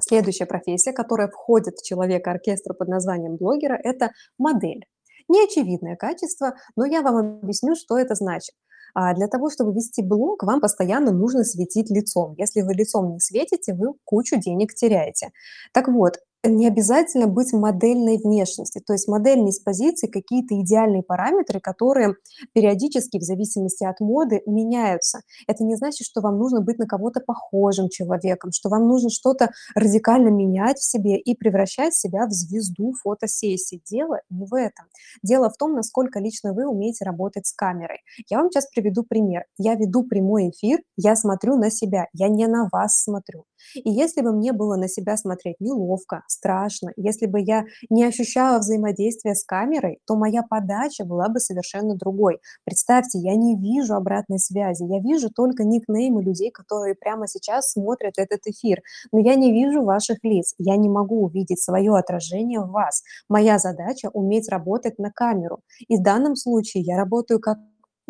Следующая 0.00 0.46
профессия, 0.46 0.92
которая 0.92 1.28
входит 1.28 1.76
в 1.76 1.84
человека-оркестр 1.84 2.74
под 2.74 2.88
названием 2.88 3.36
блогера- 3.36 3.78
это 3.82 4.10
модель. 4.38 4.86
Неочевидное 5.28 5.96
качество, 5.96 6.54
но 6.76 6.84
я 6.84 7.02
вам 7.02 7.40
объясню, 7.42 7.74
что 7.76 7.98
это 7.98 8.14
значит. 8.14 8.54
А 8.94 9.14
для 9.14 9.26
того, 9.26 9.50
чтобы 9.50 9.72
вести 9.72 10.02
блог, 10.02 10.42
вам 10.42 10.60
постоянно 10.60 11.12
нужно 11.12 11.44
светить 11.44 11.90
лицом. 11.90 12.34
Если 12.36 12.60
вы 12.60 12.74
лицом 12.74 13.12
не 13.12 13.20
светите, 13.20 13.72
вы 13.74 13.94
кучу 14.04 14.36
денег 14.36 14.74
теряете. 14.74 15.30
Так 15.72 15.88
вот, 15.88 16.18
не 16.44 16.66
обязательно 16.66 17.26
быть 17.26 17.52
модельной 17.52 18.18
внешности. 18.18 18.80
То 18.84 18.92
есть 18.92 19.08
модель 19.08 19.42
не 19.42 19.52
с 19.52 19.60
позиции 19.60 20.08
какие-то 20.08 20.60
идеальные 20.60 21.02
параметры, 21.02 21.60
которые 21.60 22.16
периодически, 22.52 23.18
в 23.18 23.22
зависимости 23.22 23.84
от 23.84 24.00
моды, 24.00 24.42
меняются. 24.46 25.20
Это 25.46 25.64
не 25.64 25.76
значит, 25.76 26.06
что 26.06 26.20
вам 26.20 26.38
нужно 26.38 26.60
быть 26.60 26.78
на 26.78 26.86
кого-то 26.86 27.20
похожим 27.20 27.88
человеком, 27.88 28.50
что 28.52 28.68
вам 28.68 28.88
нужно 28.88 29.10
что-то 29.10 29.50
радикально 29.74 30.28
менять 30.28 30.78
в 30.78 30.84
себе 30.84 31.18
и 31.18 31.36
превращать 31.36 31.94
себя 31.94 32.26
в 32.26 32.32
звезду 32.32 32.92
фотосессии. 33.02 33.82
Дело 33.88 34.20
не 34.30 34.46
в 34.46 34.54
этом. 34.54 34.86
Дело 35.22 35.48
в 35.50 35.56
том, 35.56 35.74
насколько 35.74 36.18
лично 36.18 36.52
вы 36.52 36.66
умеете 36.66 37.04
работать 37.04 37.46
с 37.46 37.52
камерой. 37.52 37.98
Я 38.28 38.38
вам 38.38 38.50
сейчас 38.50 38.66
приведу 38.66 39.04
пример. 39.04 39.44
Я 39.58 39.74
веду 39.74 40.04
прямой 40.04 40.50
эфир, 40.50 40.80
я 40.96 41.14
смотрю 41.14 41.56
на 41.56 41.70
себя, 41.70 42.06
я 42.12 42.28
не 42.28 42.46
на 42.46 42.68
вас 42.72 43.00
смотрю. 43.02 43.44
И 43.74 43.90
если 43.90 44.22
бы 44.22 44.32
мне 44.32 44.52
было 44.52 44.76
на 44.76 44.88
себя 44.88 45.16
смотреть 45.16 45.56
неловко, 45.60 46.22
страшно, 46.32 46.92
если 46.96 47.26
бы 47.26 47.40
я 47.40 47.64
не 47.90 48.04
ощущала 48.04 48.58
взаимодействия 48.58 49.34
с 49.34 49.44
камерой, 49.44 49.98
то 50.06 50.16
моя 50.16 50.42
подача 50.42 51.04
была 51.04 51.28
бы 51.28 51.40
совершенно 51.40 51.94
другой. 51.94 52.38
Представьте, 52.64 53.18
я 53.18 53.36
не 53.36 53.56
вижу 53.56 53.94
обратной 53.94 54.38
связи, 54.38 54.84
я 54.84 55.00
вижу 55.00 55.30
только 55.30 55.64
никнеймы 55.64 56.22
людей, 56.22 56.50
которые 56.50 56.94
прямо 56.94 57.26
сейчас 57.28 57.72
смотрят 57.72 58.14
этот 58.16 58.40
эфир, 58.46 58.80
но 59.12 59.20
я 59.20 59.34
не 59.34 59.52
вижу 59.52 59.82
ваших 59.82 60.18
лиц, 60.22 60.54
я 60.58 60.76
не 60.76 60.88
могу 60.88 61.24
увидеть 61.24 61.62
свое 61.62 61.94
отражение 61.96 62.60
в 62.60 62.70
вас. 62.70 63.02
Моя 63.28 63.58
задача 63.58 64.10
уметь 64.12 64.48
работать 64.48 64.98
на 64.98 65.10
камеру. 65.10 65.60
И 65.88 65.96
в 65.96 66.02
данном 66.02 66.36
случае 66.36 66.82
я 66.82 66.96
работаю 66.96 67.40
как 67.40 67.58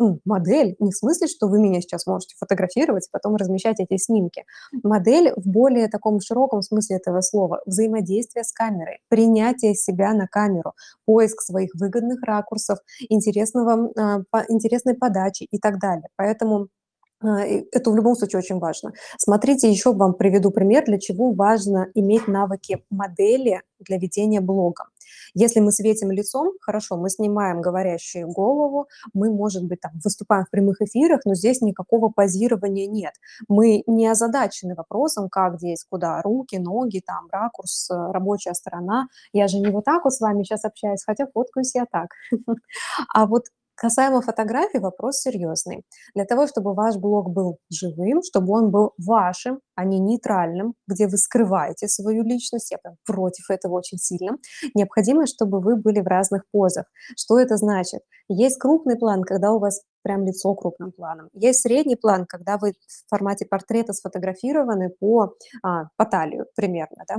ну, 0.03 0.19
модель, 0.25 0.75
не 0.79 0.91
в 0.91 0.95
смысле, 0.95 1.27
что 1.27 1.47
вы 1.47 1.59
меня 1.59 1.79
сейчас 1.79 2.05
можете 2.05 2.35
фотографировать, 2.37 3.07
потом 3.09 3.37
размещать 3.37 3.79
эти 3.79 3.97
снимки. 3.97 4.43
Модель 4.83 5.31
в 5.37 5.47
более 5.47 5.87
таком 5.87 6.19
широком 6.19 6.61
смысле 6.61 6.97
этого 6.97 7.21
слова. 7.21 7.61
Взаимодействие 7.65 8.43
с 8.43 8.51
камерой, 8.51 8.99
принятие 9.07 9.75
себя 9.75 10.13
на 10.13 10.27
камеру, 10.27 10.73
поиск 11.05 11.41
своих 11.41 11.71
выгодных 11.75 12.21
ракурсов, 12.23 12.79
интересного, 13.07 13.91
а, 13.97 14.43
интересной 14.49 14.95
подачи 14.95 15.43
и 15.43 15.57
так 15.57 15.79
далее. 15.79 16.09
Поэтому 16.17 16.67
это 17.23 17.91
в 17.91 17.95
любом 17.95 18.15
случае 18.15 18.39
очень 18.39 18.59
важно. 18.59 18.93
Смотрите, 19.17 19.69
еще 19.69 19.93
вам 19.93 20.13
приведу 20.13 20.51
пример, 20.51 20.85
для 20.85 20.99
чего 20.99 21.31
важно 21.31 21.89
иметь 21.93 22.27
навыки 22.27 22.83
модели 22.89 23.61
для 23.79 23.97
ведения 23.97 24.41
блога. 24.41 24.85
Если 25.33 25.59
мы 25.59 25.71
светим 25.71 26.11
лицом, 26.11 26.53
хорошо, 26.61 26.97
мы 26.97 27.09
снимаем 27.09 27.61
говорящую 27.61 28.27
голову, 28.27 28.87
мы, 29.13 29.31
может 29.31 29.65
быть, 29.65 29.81
там, 29.81 29.91
выступаем 30.03 30.45
в 30.45 30.49
прямых 30.49 30.81
эфирах, 30.81 31.21
но 31.25 31.33
здесь 31.35 31.61
никакого 31.61 32.09
позирования 32.09 32.87
нет. 32.87 33.13
Мы 33.47 33.83
не 33.87 34.07
озадачены 34.07 34.75
вопросом, 34.75 35.29
как 35.29 35.57
здесь, 35.57 35.85
куда, 35.89 36.21
руки, 36.21 36.57
ноги, 36.57 37.01
там, 37.05 37.27
ракурс, 37.31 37.89
э, 37.89 37.95
рабочая 38.11 38.53
сторона. 38.53 39.07
Я 39.33 39.47
же 39.47 39.59
не 39.59 39.69
вот 39.69 39.85
так 39.85 40.03
вот 40.05 40.13
с 40.13 40.21
вами 40.21 40.43
сейчас 40.43 40.65
общаюсь, 40.65 41.03
хотя 41.03 41.27
фоткаюсь 41.33 41.75
я 41.75 41.85
так. 41.85 42.09
А 43.13 43.25
вот 43.25 43.45
Касаемо 43.75 44.21
фотографий, 44.21 44.79
вопрос 44.79 45.21
серьезный. 45.21 45.83
Для 46.13 46.25
того, 46.25 46.47
чтобы 46.47 46.73
ваш 46.73 46.95
блог 46.97 47.31
был 47.31 47.57
живым, 47.71 48.21
чтобы 48.23 48.53
он 48.53 48.69
был 48.71 48.93
вашим, 48.97 49.59
а 49.75 49.83
не 49.85 49.99
нейтральным, 49.99 50.75
где 50.87 51.07
вы 51.07 51.17
скрываете 51.17 51.87
свою 51.87 52.23
личность, 52.23 52.71
я 52.71 52.77
прям 52.77 52.95
против 53.05 53.49
этого 53.49 53.73
очень 53.73 53.97
сильно, 53.97 54.37
необходимо, 54.75 55.25
чтобы 55.25 55.59
вы 55.59 55.75
были 55.75 56.01
в 56.01 56.07
разных 56.07 56.43
позах. 56.51 56.85
Что 57.17 57.39
это 57.39 57.57
значит? 57.57 58.01
Есть 58.27 58.59
крупный 58.59 58.97
план, 58.97 59.23
когда 59.23 59.51
у 59.51 59.59
вас 59.59 59.81
прям 60.03 60.25
лицо 60.25 60.53
крупным 60.53 60.91
планом. 60.91 61.29
Есть 61.33 61.61
средний 61.61 61.95
план, 61.95 62.25
когда 62.27 62.57
вы 62.57 62.73
в 62.73 63.09
формате 63.09 63.45
портрета 63.45 63.93
сфотографированы 63.93 64.89
по, 64.99 65.33
а, 65.63 65.85
по 65.97 66.05
талию 66.05 66.45
примерно, 66.55 67.03
да? 67.07 67.17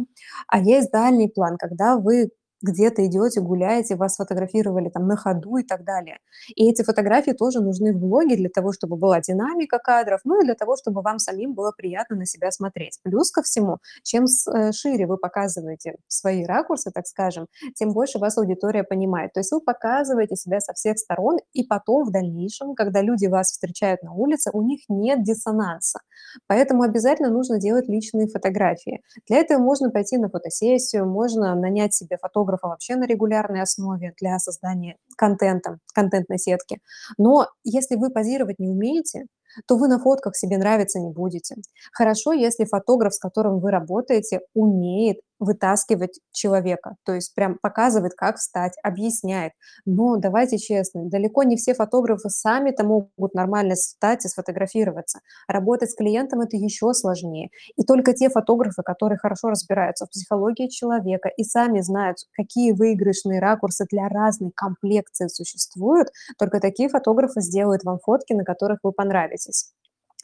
А 0.49 0.61
есть 0.61 0.92
дальний 0.92 1.28
план, 1.28 1.56
когда 1.58 1.96
вы 1.96 2.30
где-то 2.62 3.06
идете, 3.06 3.40
гуляете, 3.40 3.96
вас 3.96 4.16
фотографировали 4.16 4.88
там 4.88 5.06
на 5.06 5.16
ходу 5.16 5.56
и 5.56 5.62
так 5.62 5.84
далее. 5.84 6.18
И 6.56 6.70
эти 6.70 6.82
фотографии 6.82 7.32
тоже 7.32 7.61
нужны 7.61 7.92
в 7.92 7.99
блоге 7.99 8.37
для 8.37 8.49
того, 8.49 8.73
чтобы 8.73 8.96
была 8.96 9.20
динамика 9.20 9.78
кадров, 9.78 10.20
ну 10.25 10.40
и 10.40 10.44
для 10.44 10.54
того, 10.54 10.76
чтобы 10.76 11.02
вам 11.02 11.18
самим 11.18 11.54
было 11.54 11.73
приятно 11.76 12.16
на 12.16 12.26
себя 12.26 12.50
смотреть. 12.50 12.99
Плюс 13.02 13.30
ко 13.30 13.42
всему, 13.42 13.78
чем 14.02 14.25
э, 14.25 14.73
шире 14.73 15.06
вы 15.06 15.18
показываете 15.18 15.96
свои 16.08 16.44
ракурсы, 16.44 16.90
так 16.90 17.06
скажем, 17.06 17.46
тем 17.75 17.92
больше 17.92 18.18
вас 18.18 18.38
аудитория 18.38 18.84
понимает. 18.84 19.32
То 19.32 19.40
есть 19.40 19.52
вы 19.52 19.61
показываете 19.61 20.37
себя 20.37 20.61
со 20.61 20.73
всех 20.73 20.99
сторон, 20.99 21.38
и 21.52 21.64
потом 21.64 22.04
в 22.04 22.12
дальнейшем, 22.12 22.75
когда 22.75 23.02
люди 23.02 23.26
вас 23.26 23.50
встречают 23.50 24.02
на 24.02 24.12
улице, 24.12 24.50
у 24.52 24.62
них 24.62 24.80
нет 24.88 25.23
диссонанса. 25.23 26.00
Поэтому 26.46 26.82
обязательно 26.82 27.30
нужно 27.30 27.58
делать 27.58 27.88
личные 27.88 28.26
фотографии. 28.26 29.02
Для 29.28 29.38
этого 29.38 29.58
можно 29.58 29.90
пойти 29.90 30.16
на 30.18 30.28
фотосессию, 30.28 31.06
можно 31.06 31.54
нанять 31.54 31.94
себе 31.94 32.16
фотографа, 32.20 32.43
фотографа 32.44 32.68
вообще 32.68 32.96
на 32.96 33.06
регулярной 33.06 33.62
основе 33.62 34.12
для 34.20 34.38
создания 34.38 34.96
контента, 35.16 35.78
контентной 35.94 36.38
сетки. 36.38 36.80
Но 37.18 37.48
если 37.64 37.96
вы 37.96 38.10
позировать 38.10 38.58
не 38.58 38.68
умеете, 38.68 39.26
то 39.66 39.76
вы 39.76 39.88
на 39.88 39.98
фотках 39.98 40.36
себе 40.36 40.58
нравиться 40.58 40.98
не 40.98 41.10
будете. 41.10 41.56
Хорошо, 41.92 42.32
если 42.32 42.64
фотограф, 42.64 43.14
с 43.14 43.18
которым 43.18 43.60
вы 43.60 43.70
работаете, 43.70 44.40
умеет 44.52 45.18
вытаскивать 45.38 46.20
человека, 46.32 46.96
то 47.04 47.14
есть 47.14 47.34
прям 47.34 47.58
показывает, 47.60 48.14
как 48.14 48.36
встать, 48.36 48.74
объясняет. 48.82 49.52
Но 49.84 50.16
давайте 50.16 50.58
честно, 50.58 51.08
далеко 51.08 51.42
не 51.42 51.56
все 51.56 51.74
фотографы 51.74 52.30
сами-то 52.30 52.84
могут 52.84 53.34
нормально 53.34 53.74
встать 53.74 54.24
и 54.24 54.28
сфотографироваться. 54.28 55.20
Работать 55.48 55.90
с 55.90 55.94
клиентом 55.94 56.40
это 56.40 56.56
еще 56.56 56.92
сложнее. 56.92 57.50
И 57.76 57.84
только 57.84 58.12
те 58.14 58.28
фотографы, 58.28 58.82
которые 58.82 59.18
хорошо 59.18 59.48
разбираются 59.50 60.06
в 60.06 60.10
психологии 60.10 60.68
человека 60.68 61.28
и 61.28 61.44
сами 61.44 61.80
знают, 61.80 62.18
какие 62.32 62.72
выигрышные 62.72 63.40
ракурсы 63.40 63.86
для 63.90 64.08
разной 64.08 64.52
комплекции 64.54 65.28
существуют, 65.28 66.08
только 66.38 66.60
такие 66.60 66.88
фотографы 66.88 67.40
сделают 67.40 67.84
вам 67.84 67.98
фотки, 67.98 68.32
на 68.32 68.44
которых 68.44 68.78
вы 68.82 68.92
понравитесь. 68.92 69.72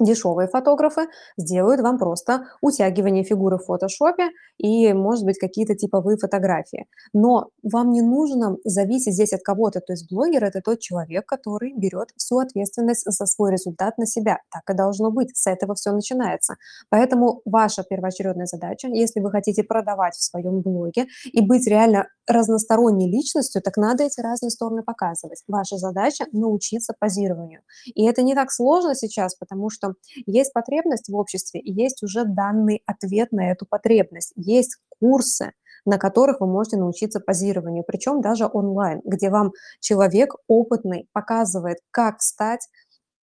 Дешевые 0.01 0.49
фотографы 0.49 1.09
сделают 1.37 1.83
вам 1.83 1.99
просто 1.99 2.47
утягивание 2.63 3.23
фигуры 3.23 3.59
в 3.59 3.65
фотошопе 3.65 4.31
и, 4.57 4.93
может 4.95 5.25
быть, 5.25 5.39
какие-то 5.39 5.75
типовые 5.75 6.17
фотографии. 6.17 6.87
Но 7.13 7.51
вам 7.63 7.91
не 7.91 8.01
нужно 8.01 8.57
зависеть 8.65 9.15
здесь 9.15 9.33
от 9.33 9.43
кого-то. 9.43 9.81
То 9.81 9.93
есть 9.93 10.11
блогер– 10.11 10.45
это 10.45 10.61
тот 10.63 10.81
человек, 10.81 11.27
который 11.27 11.75
берет 11.77 12.09
всю 12.17 12.39
ответственность 12.39 13.05
за 13.05 13.27
свой 13.27 13.53
результат 13.53 13.99
на 13.99 14.07
себя. 14.07 14.39
Так 14.51 14.75
и 14.75 14.77
должно 14.77 15.11
быть. 15.11 15.37
С 15.37 15.47
этого 15.47 15.75
все 15.75 15.93
начинается. 15.93 16.55
Поэтому 16.89 17.43
ваша 17.45 17.83
первоочередная 17.83 18.47
задача, 18.47 18.89
если 18.89 19.21
вы 19.21 19.31
хотите 19.31 19.63
продавать 19.65 20.15
в 20.15 20.23
своем 20.23 20.63
блоге 20.63 21.07
и 21.25 21.41
быть 21.41 21.67
реально 21.67 22.09
разносторонней 22.27 23.11
личностью, 23.11 23.61
так 23.61 23.77
надо 23.77 24.05
эти 24.05 24.21
разные 24.21 24.51
стороны 24.51 24.83
показывать. 24.83 25.43
Ваша 25.47 25.77
задача– 25.77 26.25
научиться 26.33 26.95
позированию. 26.99 27.61
И 27.87 28.07
это 28.07 28.23
не 28.23 28.35
так 28.35 28.51
сложно 28.51 28.95
сейчас, 28.95 29.35
потому 29.35 29.69
что 29.71 29.90
есть 30.27 30.53
потребность 30.53 31.09
в 31.09 31.17
обществе, 31.17 31.61
и 31.61 31.73
есть 31.73 32.03
уже 32.03 32.25
данный 32.25 32.83
ответ 32.87 33.33
на 33.33 33.51
эту 33.51 33.67
потребность. 33.67 34.33
Есть 34.37 34.77
курсы, 35.01 35.53
на 35.85 35.99
которых 35.99 36.41
вы 36.41 36.47
можете 36.47 36.77
научиться 36.77 37.21
позированию, 37.21 37.85
причем 37.87 38.21
даже 38.21 38.47
онлайн, 38.47 39.01
где 39.05 39.31
вам 39.31 39.53
человек 39.81 40.35
опытный 40.47 41.09
показывает, 41.13 41.79
как 41.91 42.19
встать, 42.19 42.69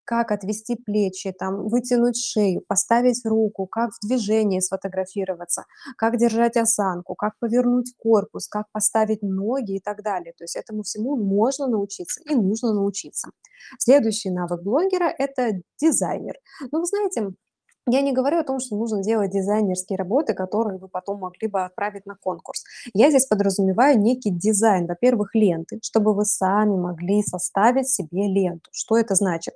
как 0.06 0.30
отвести 0.30 0.76
плечи, 0.76 1.32
там, 1.32 1.68
вытянуть 1.68 2.16
шею, 2.16 2.62
поставить 2.66 3.20
руку, 3.24 3.66
как 3.66 3.90
в 3.90 4.06
движении 4.06 4.60
сфотографироваться, 4.60 5.64
как 5.98 6.16
держать 6.16 6.56
осанку, 6.56 7.14
как 7.14 7.32
повернуть 7.40 7.92
корпус, 7.98 8.48
как 8.48 8.66
поставить 8.72 9.22
ноги 9.22 9.76
и 9.76 9.80
так 9.80 10.02
далее. 10.02 10.32
То 10.38 10.44
есть 10.44 10.56
этому 10.56 10.82
всему 10.82 11.16
можно 11.16 11.66
научиться 11.66 12.20
и 12.24 12.34
нужно 12.34 12.72
научиться. 12.72 13.30
Следующий 13.78 14.30
навык 14.30 14.62
блогера– 14.62 15.12
это 15.18 15.60
дизайнер. 15.80 16.34
Ну, 16.72 16.80
вы 16.80 16.86
знаете, 16.86 17.32
я 17.88 18.00
не 18.00 18.12
говорю 18.12 18.38
о 18.38 18.44
том, 18.44 18.58
что 18.58 18.76
нужно 18.76 19.02
делать 19.02 19.30
дизайнерские 19.30 19.96
работы, 19.96 20.34
которые 20.34 20.78
вы 20.78 20.88
потом 20.88 21.20
могли 21.20 21.48
бы 21.48 21.64
отправить 21.64 22.04
на 22.04 22.16
конкурс. 22.16 22.64
Я 22.94 23.10
здесь 23.10 23.26
подразумеваю 23.26 24.00
некий 24.00 24.30
дизайн, 24.30 24.86
во-первых, 24.86 25.34
ленты, 25.34 25.78
чтобы 25.82 26.12
вы 26.14 26.24
сами 26.24 26.76
могли 26.76 27.22
составить 27.22 27.88
себе 27.88 28.26
ленту. 28.26 28.70
Что 28.72 28.96
это 28.98 29.14
значит? 29.14 29.54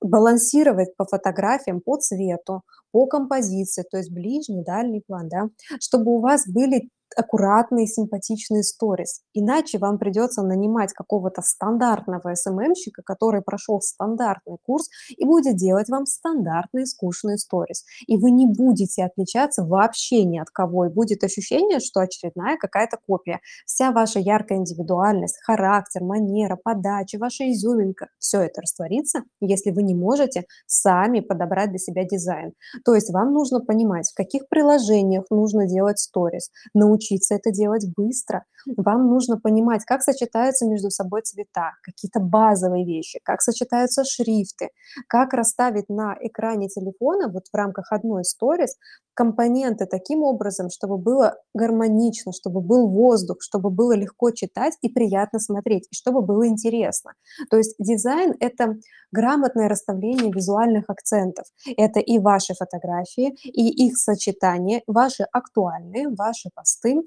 Балансировать 0.00 0.96
по 0.96 1.04
фотографиям, 1.04 1.80
по 1.80 1.96
цвету, 1.96 2.62
по 2.92 3.06
композиции, 3.06 3.84
то 3.88 3.98
есть 3.98 4.10
ближний, 4.10 4.64
дальний 4.64 5.02
план, 5.06 5.28
да, 5.28 5.48
чтобы 5.80 6.12
у 6.12 6.20
вас 6.20 6.48
были 6.48 6.88
аккуратные, 7.16 7.86
симпатичные 7.86 8.62
сторис. 8.62 9.20
Иначе 9.34 9.78
вам 9.78 9.98
придется 9.98 10.42
нанимать 10.42 10.92
какого-то 10.92 11.42
стандартного 11.42 12.34
СММщика, 12.34 13.02
который 13.02 13.42
прошел 13.42 13.80
стандартный 13.80 14.56
курс 14.64 14.88
и 15.08 15.24
будет 15.24 15.56
делать 15.56 15.88
вам 15.88 16.06
стандартные 16.06 16.86
скучные 16.86 17.38
сторис. 17.38 17.84
И 18.06 18.16
вы 18.16 18.30
не 18.30 18.46
будете 18.46 19.04
отличаться 19.04 19.64
вообще 19.64 20.24
ни 20.24 20.38
от 20.38 20.50
кого. 20.50 20.86
И 20.86 20.88
будет 20.88 21.24
ощущение, 21.24 21.80
что 21.80 22.00
очередная 22.00 22.56
какая-то 22.56 22.98
копия. 23.06 23.40
Вся 23.66 23.92
ваша 23.92 24.18
яркая 24.18 24.58
индивидуальность, 24.58 25.38
характер, 25.42 26.02
манера, 26.02 26.56
подача, 26.56 27.18
ваша 27.18 27.50
изюминка, 27.50 28.08
все 28.18 28.42
это 28.42 28.62
растворится, 28.62 29.22
если 29.40 29.70
вы 29.70 29.82
не 29.82 29.94
можете 29.94 30.44
сами 30.66 31.20
подобрать 31.20 31.70
для 31.70 31.78
себя 31.78 32.04
дизайн. 32.04 32.52
То 32.84 32.94
есть 32.94 33.10
вам 33.10 33.32
нужно 33.32 33.60
понимать, 33.60 34.10
в 34.10 34.14
каких 34.14 34.48
приложениях 34.48 35.24
нужно 35.30 35.66
делать 35.66 35.98
сторис, 35.98 36.50
научиться 36.74 36.99
это 37.34 37.50
делать 37.50 37.86
быстро. 37.96 38.44
Вам 38.76 39.08
нужно 39.08 39.38
понимать, 39.38 39.84
как 39.84 40.02
сочетаются 40.02 40.66
между 40.66 40.90
собой 40.90 41.22
цвета, 41.22 41.72
какие-то 41.82 42.20
базовые 42.20 42.84
вещи, 42.84 43.20
как 43.24 43.42
сочетаются 43.42 44.04
шрифты, 44.04 44.68
как 45.08 45.32
расставить 45.32 45.88
на 45.88 46.16
экране 46.20 46.68
телефона 46.68 47.28
вот 47.28 47.44
в 47.52 47.56
рамках 47.56 47.92
одной 47.92 48.24
сторис 48.24 48.76
компоненты 49.14 49.84
таким 49.84 50.22
образом, 50.22 50.70
чтобы 50.70 50.96
было 50.96 51.36
гармонично, 51.54 52.32
чтобы 52.32 52.62
был 52.62 52.88
воздух, 52.88 53.38
чтобы 53.40 53.68
было 53.68 53.92
легко 53.92 54.30
читать 54.30 54.74
и 54.80 54.88
приятно 54.88 55.38
смотреть, 55.38 55.86
и 55.90 55.94
чтобы 55.94 56.22
было 56.22 56.46
интересно. 56.46 57.12
То 57.50 57.58
есть 57.58 57.74
дизайн— 57.78 58.34
это 58.40 58.76
грамотное 59.12 59.68
расставление 59.68 60.32
визуальных 60.32 60.84
акцентов. 60.88 61.44
Это 61.76 62.00
и 62.00 62.18
ваши 62.18 62.54
фотографии, 62.54 63.36
и 63.44 63.86
их 63.86 63.98
сочетание, 63.98 64.82
ваши 64.86 65.24
актуальные, 65.32 66.08
ваши 66.16 66.48
посты, 66.54 67.02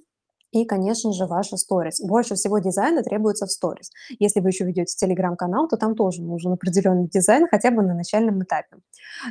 и, 0.54 0.66
конечно 0.66 1.12
же, 1.12 1.26
ваши 1.26 1.58
сторис. 1.58 2.00
Больше 2.00 2.36
всего 2.36 2.60
дизайна 2.60 3.02
требуется 3.02 3.48
в 3.48 3.52
сторис. 3.52 3.90
Если 4.20 4.40
вы 4.40 4.50
еще 4.50 4.66
ведете 4.66 4.96
телеграм-канал, 4.96 5.68
то 5.68 5.78
там 5.78 5.96
тоже 5.96 6.22
нужен 6.22 6.54
определенный 6.54 7.08
дизайн, 7.08 7.48
хотя 7.50 7.72
бы 7.72 7.82
на 7.82 7.96
начальном 7.96 8.44
этапе. 8.44 8.78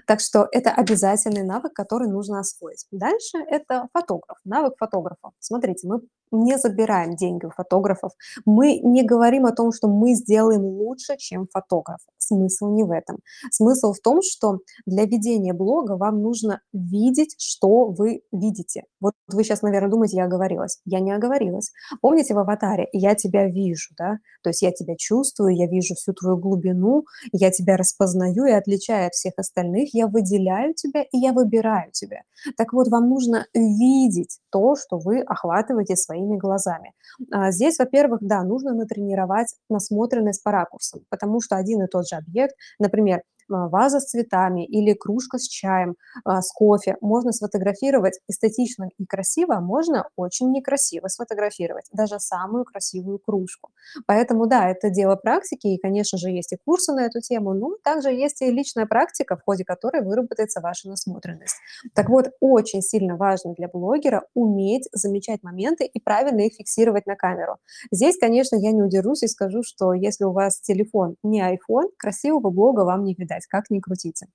Так 0.07 0.21
что 0.21 0.49
это 0.51 0.71
обязательный 0.71 1.45
навык, 1.45 1.73
который 1.73 2.09
нужно 2.09 2.41
освоить. 2.41 2.87
Дальше 2.91 3.39
это 3.39 3.89
фотограф, 3.93 4.39
навык 4.45 4.75
фотографа. 4.79 5.31
Смотрите, 5.39 5.87
мы 5.87 6.01
не 6.33 6.59
забираем 6.59 7.15
деньги 7.15 7.45
у 7.45 7.51
фотографов. 7.51 8.13
Мы 8.45 8.79
не 8.79 9.05
говорим 9.05 9.47
о 9.47 9.53
том, 9.53 9.71
что 9.71 9.87
мы 9.87 10.15
сделаем 10.15 10.63
лучше, 10.65 11.17
чем 11.19 11.47
фотограф. 11.53 12.01
Смысл 12.17 12.71
не 12.75 12.85
в 12.85 12.91
этом. 12.91 13.19
Смысл 13.51 13.93
в 13.93 14.01
том, 14.01 14.23
что 14.23 14.61
для 14.87 15.05
ведения 15.05 15.53
блога 15.53 15.93
вам 15.93 16.23
нужно 16.23 16.61
видеть, 16.73 17.37
что 17.39 17.87
вы 17.87 18.23
видите. 18.33 18.85
Вот 19.01 19.13
вы 19.29 19.45
сейчас, 19.45 19.63
наверное, 19.63 19.91
думаете, 19.91 20.17
я 20.17 20.25
оговорилась. 20.25 20.81
Я 20.85 21.01
не 21.01 21.12
оговорилась. 21.17 21.73
Помните 22.01 22.35
в 22.35 22.39
аватаре 22.39 22.89
«я 22.93 23.15
тебя 23.15 23.47
вижу», 23.47 23.91
да? 23.99 24.19
То 24.43 24.51
есть 24.51 24.63
я 24.63 24.73
тебя 24.73 24.95
чувствую, 24.97 25.55
я 25.55 25.67
вижу 25.67 25.95
всю 25.95 26.13
твою 26.13 26.37
глубину, 26.37 27.05
я 27.33 27.51
тебя 27.51 27.77
распознаю 27.77 28.47
и 28.47 28.53
отличаю 28.53 29.07
от 29.09 29.13
всех 29.13 29.35
остальных, 29.37 29.95
я 29.95 30.07
выделяю 30.07 30.75
тебя 30.75 31.03
и 31.03 31.19
я 31.19 31.33
выбираю 31.33 31.91
тебя. 31.93 32.23
Так 32.57 32.73
вот, 32.73 32.89
вам 32.89 33.09
нужно 33.09 33.47
видеть 33.55 34.39
то, 34.51 34.75
что 34.77 34.99
вы 34.99 35.21
охватываете 35.21 35.97
своим 35.97 36.23
своими 36.23 36.37
глазами. 36.39 36.93
А, 37.31 37.51
здесь, 37.51 37.79
во-первых, 37.79 38.21
да, 38.23 38.43
нужно 38.43 38.75
натренировать 38.75 39.55
насмотренность 39.69 40.43
по 40.43 40.51
ракурсам, 40.51 41.01
потому 41.11 41.41
что 41.41 41.57
один 41.57 41.83
и 41.83 41.87
тот 41.87 42.09
же 42.09 42.17
объект, 42.17 42.55
например, 42.79 43.23
ваза 43.49 44.01
с 44.01 44.07
цветами 44.07 44.65
или 44.67 44.93
кружка 44.95 45.39
с 45.39 45.49
чаем, 45.49 45.97
а, 46.25 46.43
с 46.43 46.53
кофе. 46.53 46.97
Можно 47.01 47.33
сфотографировать 47.33 48.21
эстетично 48.29 48.89
и 48.99 49.07
красиво, 49.07 49.57
а 49.57 49.61
можно 49.61 50.09
очень 50.17 50.51
некрасиво 50.51 51.09
сфотографировать 51.09 51.87
даже 51.93 52.19
самую 52.19 52.65
красивую 52.65 53.19
кружку. 53.19 53.71
Поэтому 54.07 54.47
да, 54.47 54.69
это 54.69 54.91
дело 54.91 55.17
практики, 55.17 55.69
и, 55.69 55.79
конечно 55.79 56.19
же, 56.19 56.31
есть 56.31 56.53
и 56.53 56.59
курсы 56.65 56.93
на 56.93 57.05
эту 57.05 57.21
тему, 57.21 57.55
но 57.55 57.77
также 57.83 58.11
есть 58.11 58.43
и 58.43 58.51
личная 58.51 58.87
практика, 58.87 59.37
в 59.37 59.43
ходе 59.43 59.65
которой 59.65 60.03
выработается 60.03 60.61
ваша 60.61 60.89
насмотренность. 60.89 61.57
Так 61.95 62.09
вот, 62.09 62.31
очень 62.41 62.83
сильно 62.83 63.17
важно 63.17 63.55
для 63.55 63.69
блогера 63.69 64.25
уметь 64.35 64.89
замечать 64.93 65.43
моменты 65.43 65.85
и 65.85 66.01
правильно 66.01 66.41
их 66.41 66.55
фиксировать 66.55 67.07
на 67.07 67.17
камеру. 67.17 67.57
Здесь, 67.91 68.19
конечно, 68.19 68.57
я 68.57 68.73
не 68.73 68.83
удержусь 68.83 69.23
и 69.23 69.29
скажу, 69.29 69.63
что 69.63 69.93
если 69.93 70.25
у 70.25 70.33
вас 70.33 70.61
телефон 70.61 71.17
не 71.23 71.41
iPhone, 71.41 71.89
красивого 71.97 72.51
блога 72.51 72.81
вам 72.81 73.05
не 73.05 73.15
видать, 73.15 73.32
как 73.49 73.71
ни 73.71 73.81
крутите. 73.81 74.27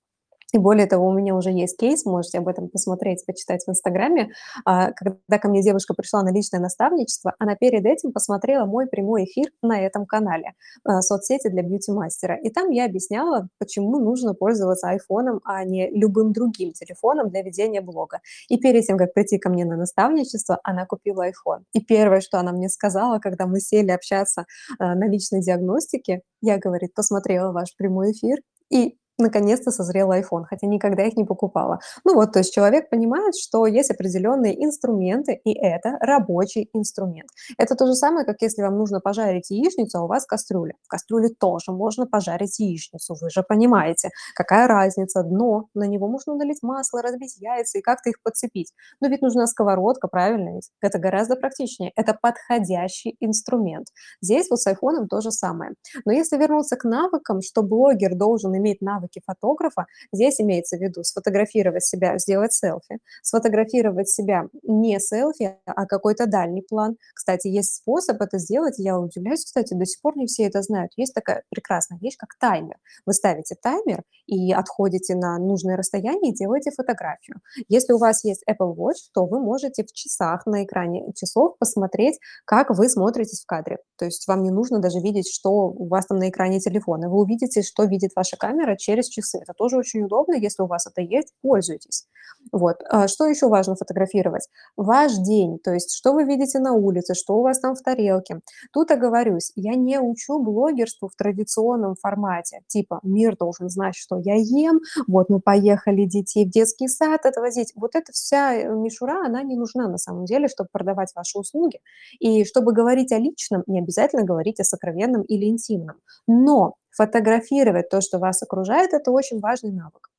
И 0.54 0.58
более 0.58 0.86
того, 0.86 1.08
у 1.08 1.12
меня 1.12 1.34
уже 1.34 1.50
есть 1.50 1.76
кейс, 1.76 2.06
можете 2.06 2.38
об 2.38 2.48
этом 2.48 2.70
посмотреть, 2.70 3.24
почитать 3.26 3.64
в 3.66 3.70
Инстаграме. 3.70 4.32
А, 4.64 4.92
когда 4.92 5.38
ко 5.38 5.48
мне 5.48 5.62
девушка 5.62 5.92
пришла 5.92 6.22
на 6.22 6.32
личное 6.32 6.60
наставничество, 6.60 7.34
она 7.38 7.54
перед 7.54 7.84
этим 7.84 8.12
посмотрела 8.12 8.64
мой 8.64 8.86
прямой 8.86 9.24
эфир 9.24 9.50
на 9.62 9.78
этом 9.78 10.06
канале, 10.06 10.54
а, 10.84 11.02
соцсети 11.02 11.48
для 11.48 11.62
бьюти-мастера. 11.62 12.36
И 12.36 12.48
там 12.48 12.70
я 12.70 12.86
объясняла, 12.86 13.48
почему 13.58 13.98
нужно 13.98 14.32
пользоваться 14.32 14.88
айфоном, 14.88 15.40
а 15.44 15.64
не 15.64 15.90
любым 15.90 16.32
другим 16.32 16.72
телефоном 16.72 17.28
для 17.28 17.42
ведения 17.42 17.82
блога. 17.82 18.20
И 18.48 18.56
перед 18.56 18.86
тем, 18.86 18.96
как 18.96 19.12
прийти 19.12 19.38
ко 19.38 19.50
мне 19.50 19.66
на 19.66 19.76
наставничество, 19.76 20.60
она 20.62 20.86
купила 20.86 21.28
iPhone. 21.28 21.64
И 21.74 21.80
первое, 21.80 22.22
что 22.22 22.38
она 22.40 22.52
мне 22.52 22.70
сказала, 22.70 23.18
когда 23.18 23.46
мы 23.46 23.60
сели 23.60 23.90
общаться 23.90 24.46
а, 24.78 24.94
на 24.94 25.08
личной 25.08 25.42
диагностике, 25.42 26.22
я, 26.40 26.56
говорит, 26.56 26.94
посмотрела 26.94 27.52
ваш 27.52 27.76
прямой 27.76 28.12
эфир, 28.12 28.38
и 28.70 28.96
наконец-то 29.18 29.70
созрел 29.70 30.12
iPhone, 30.12 30.44
хотя 30.44 30.66
никогда 30.66 31.04
их 31.04 31.16
не 31.16 31.24
покупала. 31.24 31.80
Ну 32.04 32.14
вот, 32.14 32.32
то 32.32 32.38
есть 32.38 32.54
человек 32.54 32.88
понимает, 32.90 33.34
что 33.36 33.66
есть 33.66 33.90
определенные 33.90 34.64
инструменты, 34.64 35.40
и 35.44 35.52
это 35.52 35.98
рабочий 36.00 36.68
инструмент. 36.72 37.28
Это 37.58 37.74
то 37.74 37.86
же 37.86 37.94
самое, 37.94 38.24
как 38.24 38.40
если 38.40 38.62
вам 38.62 38.78
нужно 38.78 39.00
пожарить 39.00 39.50
яичницу, 39.50 39.98
а 39.98 40.04
у 40.04 40.06
вас 40.06 40.24
кастрюля. 40.26 40.74
В 40.84 40.88
кастрюле 40.88 41.28
тоже 41.28 41.72
можно 41.72 42.06
пожарить 42.06 42.58
яичницу, 42.58 43.16
вы 43.20 43.30
же 43.30 43.42
понимаете, 43.42 44.10
какая 44.34 44.68
разница, 44.68 45.22
дно, 45.22 45.68
на 45.74 45.84
него 45.84 46.08
можно 46.08 46.34
налить 46.34 46.62
масло, 46.62 47.02
разбить 47.02 47.36
яйца 47.38 47.78
и 47.78 47.82
как-то 47.82 48.10
их 48.10 48.22
подцепить. 48.22 48.72
Но 49.00 49.08
ведь 49.08 49.22
нужна 49.22 49.46
сковородка, 49.46 50.08
правильно 50.08 50.54
ведь? 50.54 50.70
Это 50.80 50.98
гораздо 50.98 51.36
практичнее, 51.36 51.92
это 51.96 52.16
подходящий 52.20 53.16
инструмент. 53.20 53.88
Здесь 54.20 54.48
вот 54.50 54.60
с 54.60 54.66
iPhone 54.66 55.06
то 55.08 55.20
же 55.20 55.30
самое. 55.30 55.72
Но 56.04 56.12
если 56.12 56.36
вернуться 56.36 56.76
к 56.76 56.84
навыкам, 56.84 57.40
что 57.42 57.62
блогер 57.62 58.14
должен 58.14 58.56
иметь 58.56 58.80
навыки 58.80 59.07
навыки 59.08 59.22
фотографа, 59.24 59.86
здесь 60.12 60.40
имеется 60.40 60.76
в 60.76 60.80
виду 60.80 61.02
сфотографировать 61.02 61.84
себя, 61.84 62.18
сделать 62.18 62.52
селфи, 62.52 62.98
сфотографировать 63.22 64.08
себя 64.08 64.48
не 64.62 64.98
селфи, 65.00 65.56
а 65.66 65.86
какой-то 65.86 66.26
дальний 66.26 66.62
план. 66.62 66.96
Кстати, 67.14 67.48
есть 67.48 67.76
способ 67.76 68.20
это 68.20 68.38
сделать, 68.38 68.74
я 68.78 68.98
удивляюсь, 68.98 69.44
кстати, 69.44 69.74
до 69.74 69.86
сих 69.86 70.00
пор 70.00 70.16
не 70.16 70.26
все 70.26 70.44
это 70.44 70.62
знают. 70.62 70.92
Есть 70.96 71.14
такая 71.14 71.42
прекрасная 71.50 71.98
вещь, 71.98 72.16
как 72.18 72.36
таймер. 72.38 72.76
Вы 73.06 73.14
ставите 73.14 73.54
таймер 73.60 74.02
и 74.26 74.52
отходите 74.52 75.14
на 75.14 75.38
нужное 75.38 75.76
расстояние 75.76 76.32
и 76.32 76.34
делаете 76.34 76.70
фотографию. 76.70 77.40
Если 77.68 77.92
у 77.92 77.98
вас 77.98 78.24
есть 78.24 78.42
Apple 78.48 78.74
Watch, 78.74 79.10
то 79.14 79.24
вы 79.24 79.40
можете 79.40 79.84
в 79.84 79.92
часах 79.92 80.46
на 80.46 80.64
экране 80.64 81.12
часов 81.14 81.56
посмотреть, 81.58 82.18
как 82.44 82.70
вы 82.70 82.88
смотритесь 82.88 83.42
в 83.42 83.46
кадре. 83.46 83.78
То 83.96 84.04
есть 84.04 84.28
вам 84.28 84.42
не 84.42 84.50
нужно 84.50 84.78
даже 84.78 85.00
видеть, 85.00 85.28
что 85.32 85.50
у 85.50 85.88
вас 85.88 86.06
там 86.06 86.18
на 86.18 86.28
экране 86.28 86.60
телефона. 86.60 87.08
Вы 87.08 87.20
увидите, 87.20 87.62
что 87.62 87.84
видит 87.84 88.10
ваша 88.14 88.36
камера 88.36 88.76
через 88.76 88.97
через 88.98 89.08
часы. 89.08 89.38
Это 89.38 89.52
тоже 89.54 89.76
очень 89.76 90.02
удобно, 90.02 90.34
если 90.34 90.62
у 90.62 90.66
вас 90.66 90.86
это 90.86 91.00
есть, 91.00 91.32
пользуйтесь. 91.42 92.06
Вот. 92.52 92.76
А 92.88 93.08
что 93.08 93.26
еще 93.26 93.48
важно 93.48 93.74
фотографировать? 93.76 94.48
Ваш 94.76 95.14
день, 95.16 95.58
то 95.58 95.72
есть 95.72 95.94
что 95.94 96.12
вы 96.12 96.24
видите 96.24 96.58
на 96.58 96.72
улице, 96.72 97.14
что 97.14 97.36
у 97.36 97.42
вас 97.42 97.60
там 97.60 97.74
в 97.74 97.82
тарелке. 97.82 98.40
Тут 98.72 98.90
оговорюсь, 98.90 99.52
я 99.56 99.74
не 99.74 100.00
учу 100.00 100.42
блогерству 100.42 101.08
в 101.08 101.16
традиционном 101.16 101.94
формате, 101.96 102.60
типа 102.68 103.00
мир 103.02 103.36
должен 103.36 103.68
знать, 103.68 103.96
что 103.96 104.18
я 104.18 104.34
ем, 104.34 104.80
вот 105.06 105.28
мы 105.28 105.40
поехали 105.40 106.04
детей 106.04 106.46
в 106.46 106.50
детский 106.50 106.88
сад 106.88 107.26
отвозить. 107.26 107.72
Вот 107.74 107.94
эта 107.94 108.12
вся 108.12 108.54
э, 108.54 108.68
мишура, 108.68 109.26
она 109.26 109.42
не 109.42 109.56
нужна 109.56 109.88
на 109.88 109.98
самом 109.98 110.24
деле, 110.24 110.48
чтобы 110.48 110.68
продавать 110.72 111.12
ваши 111.14 111.38
услуги. 111.38 111.80
И 112.20 112.44
чтобы 112.44 112.72
говорить 112.72 113.12
о 113.12 113.18
личном, 113.18 113.62
не 113.66 113.80
обязательно 113.80 114.22
говорить 114.24 114.60
о 114.60 114.64
сокровенном 114.64 115.22
или 115.22 115.46
интимном. 115.46 115.96
Но 116.26 116.76
фотографировать 116.98 117.88
то, 117.88 118.00
что 118.00 118.18
вас 118.18 118.42
окружает, 118.42 118.92
это 118.92 119.12
очень 119.12 119.38
важный 119.38 119.70
навык. 119.70 120.10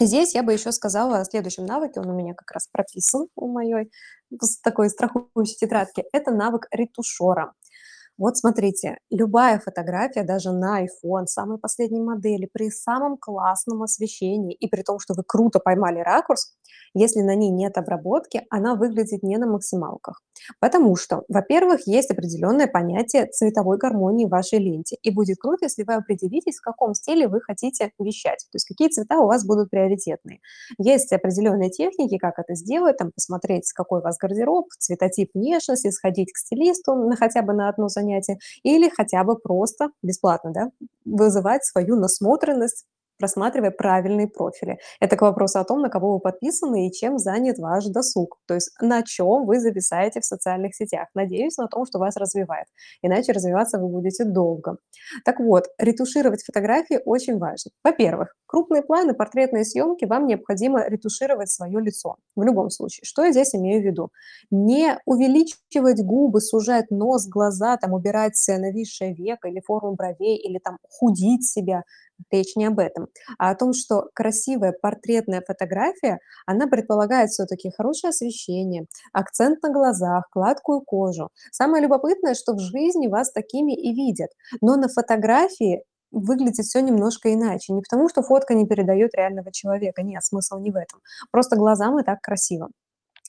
Здесь 0.00 0.34
я 0.34 0.42
бы 0.42 0.52
еще 0.52 0.72
сказала 0.72 1.18
о 1.18 1.24
следующем 1.24 1.66
навыке, 1.66 2.00
он 2.00 2.08
у 2.08 2.14
меня 2.14 2.34
как 2.34 2.50
раз 2.52 2.66
прописан 2.66 3.28
у 3.36 3.48
моей 3.48 3.90
такой 4.64 4.88
страхующей 4.88 5.56
тетрадки, 5.56 6.04
это 6.12 6.30
навык 6.30 6.66
ретушера. 6.72 7.52
Вот 8.22 8.36
смотрите, 8.36 8.98
любая 9.10 9.58
фотография, 9.58 10.22
даже 10.22 10.52
на 10.52 10.84
iPhone, 10.84 11.26
самой 11.26 11.58
последней 11.58 12.00
модели, 12.00 12.48
при 12.52 12.70
самом 12.70 13.16
классном 13.16 13.82
освещении, 13.82 14.54
и 14.54 14.68
при 14.68 14.82
том, 14.82 15.00
что 15.00 15.14
вы 15.14 15.24
круто 15.26 15.58
поймали 15.58 15.98
ракурс, 15.98 16.54
если 16.94 17.20
на 17.20 17.34
ней 17.34 17.50
нет 17.50 17.78
обработки, 17.78 18.42
она 18.50 18.74
выглядит 18.74 19.22
не 19.22 19.38
на 19.38 19.46
максималках. 19.46 20.22
Потому 20.60 20.94
что, 20.96 21.24
во-первых, 21.28 21.86
есть 21.86 22.10
определенное 22.10 22.66
понятие 22.66 23.26
цветовой 23.26 23.78
гармонии 23.78 24.26
в 24.26 24.30
вашей 24.30 24.58
ленте. 24.58 24.96
И 25.02 25.10
будет 25.10 25.38
круто, 25.38 25.64
если 25.64 25.84
вы 25.84 25.94
определитесь, 25.94 26.58
в 26.58 26.62
каком 26.62 26.94
стиле 26.94 27.28
вы 27.28 27.40
хотите 27.40 27.92
вещать, 27.98 28.46
то 28.50 28.56
есть 28.56 28.66
какие 28.66 28.88
цвета 28.88 29.20
у 29.20 29.26
вас 29.26 29.46
будут 29.46 29.70
приоритетные. 29.70 30.40
Есть 30.78 31.12
определенные 31.12 31.70
техники, 31.70 32.18
как 32.18 32.38
это 32.38 32.54
сделать, 32.54 32.98
там, 32.98 33.12
посмотреть, 33.12 33.72
какой 33.72 34.00
у 34.00 34.02
вас 34.02 34.18
гардероб, 34.18 34.66
цветотип 34.78 35.30
внешности, 35.34 35.90
сходить 35.90 36.32
к 36.32 36.38
стилисту 36.38 36.94
на 36.94 37.16
хотя 37.16 37.42
бы 37.42 37.52
на 37.52 37.68
одно 37.68 37.88
занятие, 37.88 38.11
или 38.62 38.88
хотя 38.88 39.24
бы 39.24 39.36
просто 39.36 39.90
бесплатно 40.02 40.52
да, 40.52 40.70
вызывать 41.04 41.64
свою 41.64 41.96
насмотренность 41.96 42.86
просматривая 43.22 43.70
правильные 43.70 44.26
профили. 44.26 44.78
Это 44.98 45.16
к 45.16 45.22
вопросу 45.22 45.60
о 45.60 45.64
том, 45.64 45.80
на 45.80 45.88
кого 45.88 46.14
вы 46.14 46.18
подписаны 46.18 46.88
и 46.88 46.92
чем 46.92 47.18
занят 47.18 47.58
ваш 47.58 47.84
досуг. 47.86 48.38
То 48.46 48.54
есть 48.54 48.72
на 48.80 49.02
чем 49.04 49.46
вы 49.46 49.60
зависаете 49.60 50.20
в 50.20 50.24
социальных 50.24 50.74
сетях. 50.74 51.06
Надеюсь 51.14 51.56
на 51.56 51.68
том, 51.68 51.86
что 51.86 52.00
вас 52.00 52.16
развивает. 52.16 52.66
Иначе 53.00 53.30
развиваться 53.30 53.78
вы 53.78 53.88
будете 53.88 54.24
долго. 54.24 54.76
Так 55.24 55.38
вот, 55.38 55.66
ретушировать 55.78 56.42
фотографии 56.42 56.98
очень 57.04 57.38
важно. 57.38 57.70
Во-первых, 57.84 58.34
крупные 58.52 58.82
планы, 58.82 59.14
портретные 59.14 59.64
съемки, 59.64 60.04
вам 60.04 60.26
необходимо 60.26 60.86
ретушировать 60.86 61.50
свое 61.50 61.80
лицо. 61.80 62.16
В 62.36 62.42
любом 62.42 62.68
случае. 62.68 63.04
Что 63.04 63.24
я 63.24 63.32
здесь 63.32 63.54
имею 63.54 63.80
в 63.80 63.84
виду? 63.84 64.10
Не 64.50 64.98
увеличивать 65.06 66.02
губы, 66.04 66.42
сужать 66.42 66.90
нос, 66.90 67.26
глаза, 67.26 67.78
там, 67.78 67.94
убирать 67.94 68.34
нависшее 68.48 69.14
веко 69.14 69.48
или 69.48 69.62
форму 69.66 69.94
бровей, 69.94 70.36
или 70.36 70.58
там 70.58 70.76
худить 70.86 71.48
себя. 71.48 71.84
Речь 72.30 72.54
не 72.54 72.66
об 72.66 72.78
этом, 72.78 73.08
а 73.38 73.50
о 73.50 73.54
том, 73.56 73.72
что 73.72 74.08
красивая 74.14 74.72
портретная 74.80 75.42
фотография, 75.44 76.20
она 76.46 76.68
предполагает 76.68 77.30
все-таки 77.30 77.72
хорошее 77.76 78.10
освещение, 78.10 78.86
акцент 79.12 79.60
на 79.62 79.70
глазах, 79.70 80.28
гладкую 80.32 80.82
кожу. 80.82 81.30
Самое 81.50 81.82
любопытное, 81.82 82.34
что 82.34 82.52
в 82.52 82.60
жизни 82.60 83.08
вас 83.08 83.32
такими 83.32 83.72
и 83.72 83.92
видят, 83.92 84.30
но 84.60 84.76
на 84.76 84.88
фотографии 84.88 85.82
выглядит 86.12 86.64
все 86.64 86.80
немножко 86.80 87.32
иначе. 87.32 87.72
Не 87.72 87.82
потому, 87.82 88.08
что 88.08 88.22
фотка 88.22 88.54
не 88.54 88.66
передает 88.66 89.14
реального 89.14 89.50
человека, 89.52 90.02
нет, 90.02 90.24
смысл 90.24 90.58
не 90.58 90.70
в 90.70 90.76
этом. 90.76 91.00
Просто 91.30 91.56
глазам 91.56 91.98
и 91.98 92.04
так 92.04 92.20
красиво. 92.20 92.68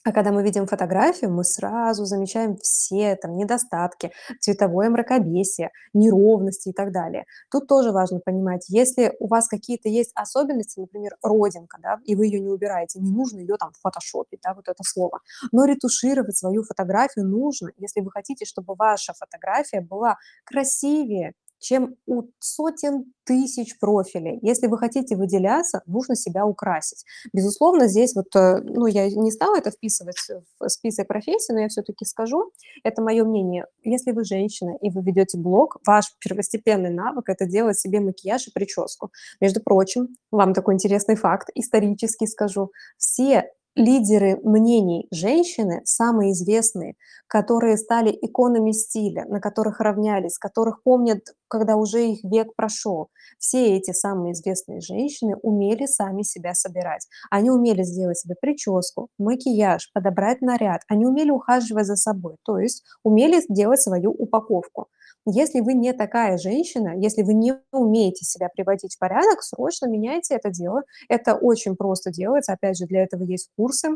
А 0.04 0.12
когда 0.12 0.32
мы 0.32 0.42
видим 0.42 0.66
фотографию, 0.66 1.30
мы 1.30 1.44
сразу 1.44 2.04
замечаем 2.04 2.58
все 2.58 3.16
там 3.16 3.38
недостатки, 3.38 4.12
цветовое 4.38 4.90
мракобесие, 4.90 5.70
неровности 5.94 6.68
и 6.68 6.72
так 6.74 6.92
далее. 6.92 7.24
Тут 7.50 7.68
тоже 7.68 7.90
важно 7.90 8.20
понимать, 8.20 8.66
если 8.68 9.14
у 9.18 9.28
вас 9.28 9.48
какие-то 9.48 9.88
есть 9.88 10.12
особенности, 10.14 10.78
например, 10.78 11.16
родинка, 11.22 11.78
да, 11.82 12.00
и 12.04 12.16
вы 12.16 12.26
ее 12.26 12.40
не 12.40 12.50
убираете, 12.50 13.00
не 13.00 13.10
нужно 13.10 13.38
ее 13.38 13.56
там 13.56 13.72
фотошопить, 13.80 14.40
да, 14.42 14.52
вот 14.52 14.68
это 14.68 14.82
слово. 14.84 15.20
Но 15.52 15.64
ретушировать 15.64 16.36
свою 16.36 16.64
фотографию 16.64 17.26
нужно, 17.26 17.70
если 17.78 18.02
вы 18.02 18.10
хотите, 18.10 18.44
чтобы 18.44 18.74
ваша 18.74 19.14
фотография 19.14 19.80
была 19.80 20.18
красивее, 20.44 21.32
чем 21.64 21.96
у 22.06 22.24
сотен 22.40 23.12
тысяч 23.24 23.78
профилей. 23.78 24.38
Если 24.42 24.66
вы 24.66 24.76
хотите 24.76 25.16
выделяться, 25.16 25.82
нужно 25.86 26.14
себя 26.14 26.44
украсить. 26.44 27.04
Безусловно, 27.32 27.88
здесь 27.88 28.14
вот, 28.14 28.26
э, 28.36 28.60
ну, 28.62 28.86
я 28.86 29.08
не 29.08 29.32
стала 29.32 29.56
это 29.56 29.70
вписывать 29.70 30.16
в 30.60 30.68
список 30.68 31.08
профессий, 31.08 31.54
но 31.54 31.60
я 31.60 31.68
все-таки 31.68 32.04
скажу, 32.04 32.50
это 32.84 33.00
мое 33.00 33.24
мнение. 33.24 33.66
Если 33.82 34.12
вы 34.12 34.24
женщина 34.24 34.76
и 34.82 34.90
вы 34.90 35.02
ведете 35.02 35.38
блог, 35.38 35.78
ваш 35.86 36.14
первостепенный 36.20 36.90
навык– 36.90 37.30
это 37.30 37.46
делать 37.46 37.78
себе 37.78 38.00
макияж 38.00 38.48
и 38.48 38.52
прическу. 38.52 39.10
Между 39.40 39.62
прочим, 39.62 40.08
вам 40.30 40.52
такой 40.52 40.74
интересный 40.74 41.16
факт, 41.16 41.48
исторически 41.54 42.26
скажу, 42.26 42.70
все 42.98 43.50
лидеры 43.76 44.38
мнений 44.42 45.06
женщины, 45.10 45.82
самые 45.84 46.32
известные, 46.32 46.94
которые 47.26 47.76
стали 47.76 48.10
иконами 48.10 48.72
стиля, 48.72 49.24
на 49.28 49.40
которых 49.40 49.80
равнялись, 49.80 50.38
которых 50.38 50.82
помнят, 50.82 51.20
когда 51.48 51.76
уже 51.76 52.06
их 52.06 52.24
век 52.24 52.54
прошел. 52.56 53.08
Все 53.38 53.76
эти 53.76 53.92
самые 53.92 54.32
известные 54.32 54.80
женщины 54.80 55.36
умели 55.42 55.86
сами 55.86 56.22
себя 56.22 56.54
собирать. 56.54 57.06
Они 57.30 57.50
умели 57.50 57.82
сделать 57.82 58.18
себе 58.18 58.34
прическу, 58.40 59.08
макияж, 59.18 59.90
подобрать 59.92 60.40
наряд. 60.40 60.82
Они 60.88 61.06
умели 61.06 61.30
ухаживать 61.30 61.86
за 61.86 61.96
собой, 61.96 62.36
то 62.44 62.58
есть 62.58 62.84
умели 63.02 63.40
сделать 63.40 63.80
свою 63.80 64.12
упаковку. 64.12 64.88
Если 65.26 65.60
вы 65.60 65.72
не 65.74 65.92
такая 65.94 66.36
женщина, 66.36 66.94
если 66.98 67.22
вы 67.22 67.32
не 67.34 67.54
умеете 67.72 68.24
себя 68.26 68.48
приводить 68.54 68.94
в 68.96 68.98
порядок, 68.98 69.42
срочно 69.42 69.86
меняйте 69.86 70.34
это 70.34 70.50
дело. 70.50 70.82
Это 71.08 71.34
очень 71.34 71.76
просто 71.76 72.10
делается. 72.10 72.52
Опять 72.52 72.76
же, 72.78 72.86
для 72.86 73.02
этого 73.04 73.22
есть 73.22 73.48
курсы, 73.56 73.88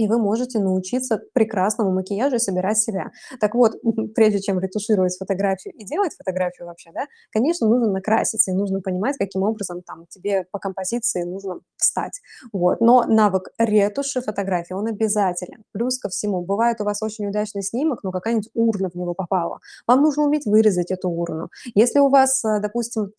и 0.00 0.08
вы 0.08 0.18
можете 0.18 0.58
научиться 0.58 1.20
прекрасному 1.34 1.92
макияжу 1.92 2.38
собирать 2.38 2.78
себя. 2.78 3.10
Так 3.38 3.54
вот, 3.54 3.74
прежде 4.14 4.40
чем 4.40 4.58
ретушировать 4.58 5.16
фотографию 5.18 5.74
и 5.74 5.84
делать 5.84 6.14
фотографию 6.16 6.66
вообще, 6.66 6.90
да, 6.94 7.06
конечно, 7.30 7.68
нужно 7.68 7.90
накраситься, 7.90 8.50
и 8.50 8.54
нужно 8.54 8.80
понимать, 8.80 9.16
каким 9.18 9.42
образом 9.42 9.82
там 9.82 10.06
тебе 10.08 10.46
по 10.50 10.58
композиции 10.58 11.22
нужно 11.24 11.60
встать. 11.76 12.20
Вот. 12.52 12.80
Но 12.80 13.04
навык 13.04 13.50
ретуши 13.58 14.22
фотографии, 14.22 14.72
он 14.72 14.86
обязателен. 14.86 15.64
Плюс 15.72 15.98
ко 15.98 16.08
всему, 16.08 16.40
бывает 16.42 16.80
у 16.80 16.84
вас 16.84 17.02
очень 17.02 17.26
удачный 17.26 17.62
снимок, 17.62 18.02
но 18.02 18.10
какая-нибудь 18.10 18.48
урна 18.54 18.88
в 18.88 18.94
него 18.94 19.12
попала. 19.12 19.58
Вам 19.86 20.00
нужно 20.00 20.24
уметь 20.24 20.46
вырезать 20.46 20.90
эту 20.90 21.10
урну. 21.10 21.50
Если 21.74 21.98
у 21.98 22.08
вас, 22.08 22.42
э, 22.44 22.60
допустим, 22.60 23.12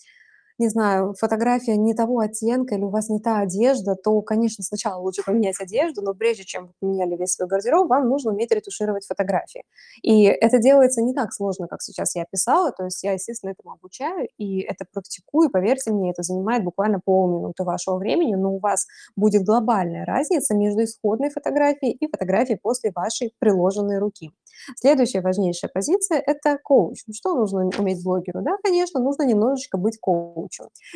не 0.58 0.70
знаю, 0.70 1.14
фотография 1.20 1.78
не 1.78 1.94
того 1.94 2.20
оттенка 2.20 2.76
или 2.76 2.84
у 2.84 2.90
вас 2.90 3.10
не 3.10 3.20
та 3.20 3.40
одежда, 3.40 3.96
то, 3.96 4.22
конечно, 4.22 4.64
сначала 4.64 5.02
лучше 5.02 5.24
поменять 5.24 5.60
одежду, 5.60 6.02
но 6.02 6.14
прежде 6.14 6.44
чем 6.44 6.68
вы 6.68 6.74
поменяли 6.80 7.16
весь 7.16 7.34
свой 7.34 7.48
гардероб, 7.48 7.90
вам 7.90 8.10
нужно 8.10 8.32
уметь 8.32 8.52
ретушировать 8.52 9.06
фотографии. 9.06 9.64
И 10.02 10.24
это 10.24 10.60
делается 10.60 11.02
не 11.02 11.14
так 11.14 11.34
сложно, 11.34 11.68
как 11.68 11.82
сейчас 11.82 12.16
я 12.16 12.26
писала, 12.26 12.72
то 12.72 12.86
есть 12.86 13.04
я, 13.04 13.14
естественно, 13.14 13.52
этому 13.52 13.74
обучаю 13.74 14.28
и 14.38 14.60
это 14.62 14.86
практикую, 14.92 15.50
поверьте 15.50 15.92
мне, 15.92 16.12
это 16.12 16.24
занимает 16.24 16.64
буквально 16.64 17.00
полминуты 17.00 17.64
вашего 17.64 17.98
времени, 17.98 18.36
но 18.36 18.56
у 18.56 18.60
вас 18.60 18.88
будет 19.16 19.44
глобальная 19.44 20.06
разница 20.06 20.56
между 20.56 20.84
исходной 20.84 21.30
фотографией 21.30 21.92
и 21.94 22.08
фотографией 22.08 22.58
после 22.62 22.92
вашей 22.94 23.34
приложенной 23.40 24.00
руки. 24.00 24.32
Следующая 24.76 25.22
важнейшая 25.22 25.72
позиция– 25.74 26.22
это 26.26 26.58
коуч. 26.64 27.04
Ну, 27.08 27.14
что 27.14 27.36
нужно 27.36 27.70
уметь 27.78 28.04
блогеру? 28.04 28.42
Да, 28.42 28.58
конечно, 28.64 29.00
нужно 29.00 29.24
немножечко 29.24 29.78
быть 29.78 30.00
коучем. 30.00 30.41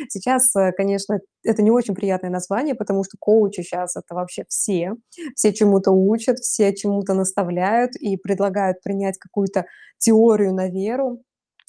Сейчас, 0.08 0.54
э, 0.56 0.72
конечно, 0.72 1.18
это 1.44 1.62
не 1.62 1.70
очень 1.70 1.94
приятное 1.94 2.30
название, 2.30 2.74
потому 2.74 3.04
что 3.04 3.16
коучи 3.18 3.62
сейчас 3.62 3.96
это 3.96 4.14
вообще 4.14 4.44
все. 4.48 4.94
Все 5.34 5.52
чему-то 5.52 5.92
учат, 5.92 6.38
все 6.38 6.74
чему-то 6.74 7.14
наставляют 7.14 7.96
и 7.96 8.16
предлагают 8.16 8.82
принять 8.82 9.18
какую-то 9.18 9.66
теорию 9.98 10.54
на 10.54 10.68
веру. 10.68 11.22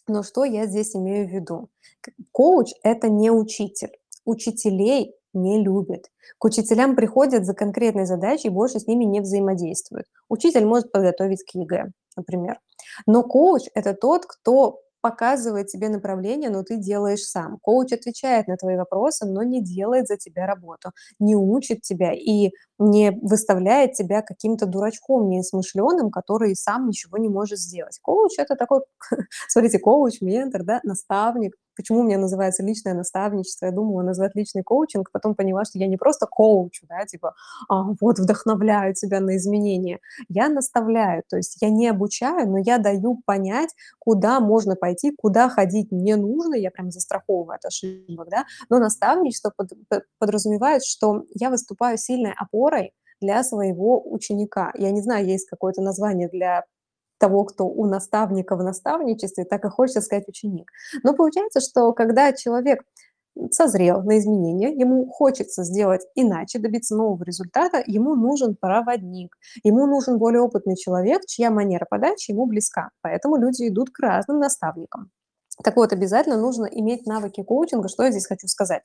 Но 0.08 0.24
что 0.24 0.46
я 0.46 0.66
здесь 0.66 0.96
имею 0.96 1.28
в 1.28 1.32
виду? 1.32 1.70
Коуч– 2.32 2.72
это 2.84 3.10
не 3.10 3.30
учитель. 3.30 3.92
Учителей 4.26 5.13
не 5.34 5.62
любят. 5.62 6.10
К 6.40 6.46
учителям 6.46 6.96
приходят 6.96 7.46
за 7.46 7.54
конкретной 7.54 8.06
задачей 8.06 8.48
и 8.48 8.52
больше 8.52 8.80
с 8.80 8.88
ними 8.88 9.04
не 9.04 9.22
взаимодействуют. 9.22 10.08
Учитель 10.30 10.66
может 10.66 10.92
подготовить 10.92 11.44
к 11.44 11.56
ЕГЭ, 11.56 11.92
например. 12.16 12.60
Но 13.06 13.24
коуч– 13.24 13.70
это 13.74 13.94
тот, 13.94 14.26
кто 14.26 14.80
показывает 15.10 15.67
тебе 15.67 15.89
направление, 15.89 16.50
но 16.50 16.63
ты 16.63 16.78
делаешь 16.78 17.24
сам. 17.24 17.58
Коуч 17.62 17.93
отвечает 17.93 18.48
на 18.48 18.58
твои 18.58 18.76
вопросы, 18.76 19.26
но 19.26 19.43
не 19.43 19.63
делает 19.63 20.08
за 20.08 20.17
тебя 20.17 20.46
работу, 20.46 20.91
не 21.20 21.36
учит 21.36 21.82
тебя 21.82 22.12
и 22.13 22.52
не 22.78 23.12
выставляет 23.22 23.93
тебя 23.93 24.22
каким-то 24.22 24.65
дурачком 24.65 25.30
несмышленым, 25.30 26.12
который 26.12 26.56
сам 26.56 26.88
ничего 26.88 27.17
не 27.17 27.30
может 27.30 27.60
сделать. 27.60 28.00
Коуч– 28.02 28.34
это 28.38 28.56
такой, 28.56 28.82
смотрите, 29.48 29.80
коуч, 29.80 30.22
ментор, 30.22 30.63
да, 30.63 30.80
наставник– 30.84 31.56
Почему 31.78 32.00
у 32.00 32.04
меня 32.04 32.18
называется 32.18 32.63
личное 32.63 32.94
наставничество? 32.94 33.68
Я 33.68 33.72
думала 33.72 34.02
назвать 34.02 34.36
личный 34.36 34.63
коучинг, 34.63 35.12
потом 35.12 35.36
поняла, 35.36 35.63
что 35.63 35.78
я 35.78 35.88
не 35.88 35.96
просто 35.96 36.26
коучу, 36.26 36.86
да, 36.90 37.06
типа, 37.06 37.36
а, 37.70 37.84
вот 38.02 38.20
вдохновляю 38.20 38.94
тебя 38.96 39.20
на 39.20 39.38
изменения. 39.38 40.00
Я 40.28 40.50
наставляю, 40.50 41.24
то 41.30 41.38
есть 41.38 41.58
я 41.62 41.70
не 41.70 41.88
обучаю, 41.88 42.50
но 42.50 42.58
я 42.58 42.80
даю 42.80 43.22
понять, 43.26 43.70
куда 44.00 44.40
можно 44.40 44.76
пойти, 44.76 45.13
куда 45.16 45.50
ходить 45.50 45.92
не 45.92 46.16
нужно, 46.16 46.56
я 46.56 46.72
прям 46.72 46.92
застраховываю 46.92 47.56
от 47.56 47.66
ошибок, 47.66 48.28
да, 48.30 48.46
но 48.70 48.80
наставничество 48.80 49.54
под, 49.56 49.70
подразумевает, 50.20 50.84
что 50.84 51.24
я 51.36 51.50
выступаю 51.50 51.98
сильной 51.98 52.34
опорой 52.36 52.94
для 53.22 53.44
своего 53.44 54.02
ученика. 54.12 54.72
Я 54.76 54.92
не 54.92 55.02
знаю, 55.02 55.26
есть 55.26 55.48
какое-то 55.48 55.82
название 55.82 56.30
для 56.30 56.63
того, 57.17 57.45
кто 57.45 57.65
у 57.65 57.86
наставника 57.86 58.56
в 58.56 58.63
наставничестве, 58.63 59.45
так 59.45 59.65
и 59.65 59.69
хочется 59.69 60.01
сказать 60.01 60.27
ученик. 60.27 60.71
Но 61.03 61.13
получается, 61.13 61.60
что 61.60 61.93
когда 61.93 62.34
человек 62.34 62.84
созрел 63.51 64.01
на 64.01 64.17
изменения, 64.17 64.73
ему 64.73 65.08
хочется 65.08 65.63
сделать 65.63 66.01
иначе, 66.15 66.60
добиться 66.60 66.95
нового 66.95 67.23
результата, 67.23 67.84
ему 67.86 68.15
нужен 68.15 68.56
проводник, 68.56 69.36
ему 69.63 69.86
нужен 69.86 70.17
более 70.17 70.41
опытный 70.41 70.75
человек, 70.75 71.21
чья 71.27 71.51
манера 71.51 71.86
подачи 71.89 72.32
ему 72.32 72.45
близка. 72.45 72.89
Поэтому 73.01 73.38
люди 73.38 73.67
идут 73.67 73.91
к 73.91 73.99
разным 73.99 74.39
наставникам. 74.39 75.12
Так 75.63 75.75
вот, 75.75 75.91
обязательно 75.91 76.38
нужно 76.38 76.65
иметь 76.65 77.06
навыки 77.06 77.43
коучинга. 77.43 77.88
Что 77.88 78.03
я 78.03 78.12
здесь 78.12 78.27
хочу 78.27 78.47
сказать? 78.47 78.84